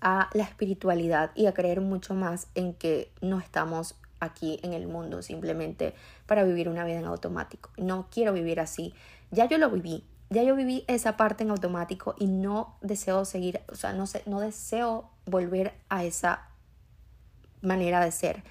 a 0.00 0.28
la 0.32 0.44
espiritualidad 0.44 1.30
y 1.34 1.46
a 1.46 1.52
creer 1.52 1.80
mucho 1.80 2.14
más 2.14 2.48
en 2.54 2.74
que 2.74 3.10
no 3.20 3.38
estamos 3.38 3.96
aquí 4.20 4.58
en 4.62 4.72
el 4.72 4.86
mundo 4.86 5.22
simplemente 5.22 5.94
para 6.26 6.44
vivir 6.44 6.68
una 6.68 6.84
vida 6.84 6.98
en 6.98 7.04
automático. 7.04 7.70
No 7.76 8.08
quiero 8.10 8.32
vivir 8.32 8.60
así. 8.60 8.94
Ya 9.30 9.46
yo 9.46 9.58
lo 9.58 9.70
viví, 9.70 10.04
ya 10.30 10.42
yo 10.42 10.54
viví 10.54 10.84
esa 10.88 11.16
parte 11.16 11.44
en 11.44 11.50
automático 11.50 12.14
y 12.18 12.26
no 12.26 12.76
deseo 12.80 13.24
seguir, 13.24 13.60
o 13.70 13.74
sea, 13.74 13.92
no, 13.92 14.06
sé, 14.06 14.22
no 14.26 14.40
deseo 14.40 15.08
volver 15.26 15.72
a 15.88 16.04
esa 16.04 16.48
manera 17.62 18.04
de 18.04 18.12
ser. 18.12 18.42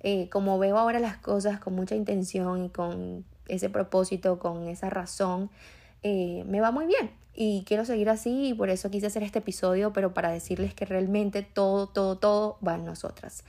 Eh, 0.00 0.28
como 0.30 0.58
veo 0.58 0.78
ahora 0.78 1.00
las 1.00 1.16
cosas 1.16 1.58
con 1.58 1.74
mucha 1.74 1.94
intención 1.94 2.64
y 2.64 2.68
con 2.70 3.24
ese 3.48 3.68
propósito, 3.68 4.38
con 4.38 4.68
esa 4.68 4.90
razón, 4.90 5.50
eh, 6.02 6.44
me 6.46 6.60
va 6.60 6.70
muy 6.70 6.86
bien 6.86 7.10
y 7.40 7.62
quiero 7.66 7.84
seguir 7.84 8.10
así 8.10 8.48
y 8.48 8.54
por 8.54 8.68
eso 8.68 8.90
quise 8.90 9.06
hacer 9.06 9.22
este 9.22 9.38
episodio, 9.38 9.92
pero 9.92 10.12
para 10.12 10.30
decirles 10.30 10.74
que 10.74 10.84
realmente 10.84 11.42
todo, 11.42 11.86
todo, 11.86 12.18
todo 12.18 12.58
va 12.66 12.74
en 12.74 12.84
nosotras. 12.84 13.44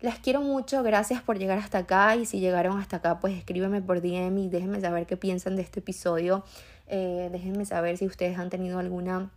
Las 0.00 0.18
quiero 0.18 0.40
mucho, 0.40 0.82
gracias 0.82 1.22
por 1.22 1.38
llegar 1.38 1.58
hasta 1.58 1.78
acá 1.78 2.16
y 2.16 2.26
si 2.26 2.40
llegaron 2.40 2.78
hasta 2.80 2.96
acá 2.96 3.20
pues 3.20 3.36
escríbeme 3.36 3.82
por 3.82 4.00
DM 4.00 4.36
y 4.38 4.48
déjenme 4.48 4.80
saber 4.80 5.06
qué 5.06 5.16
piensan 5.16 5.54
de 5.54 5.62
este 5.62 5.78
episodio. 5.78 6.42
Eh, 6.92 7.28
déjenme 7.30 7.64
saber 7.64 7.96
si 7.96 8.06
ustedes 8.06 8.36
han 8.36 8.50
tenido 8.50 8.80
alguna 8.80 9.30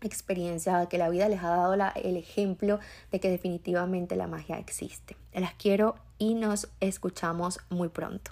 experiencia 0.00 0.86
que 0.86 0.96
la 0.96 1.08
vida 1.08 1.28
les 1.28 1.42
ha 1.42 1.48
dado 1.48 1.74
el 1.74 2.16
ejemplo 2.16 2.78
de 3.10 3.18
que 3.18 3.30
definitivamente 3.30 4.14
la 4.14 4.28
magia 4.28 4.58
existe. 4.58 5.16
Las 5.32 5.54
quiero 5.54 5.96
y 6.18 6.34
nos 6.34 6.68
escuchamos 6.78 7.58
muy 7.68 7.88
pronto. 7.88 8.30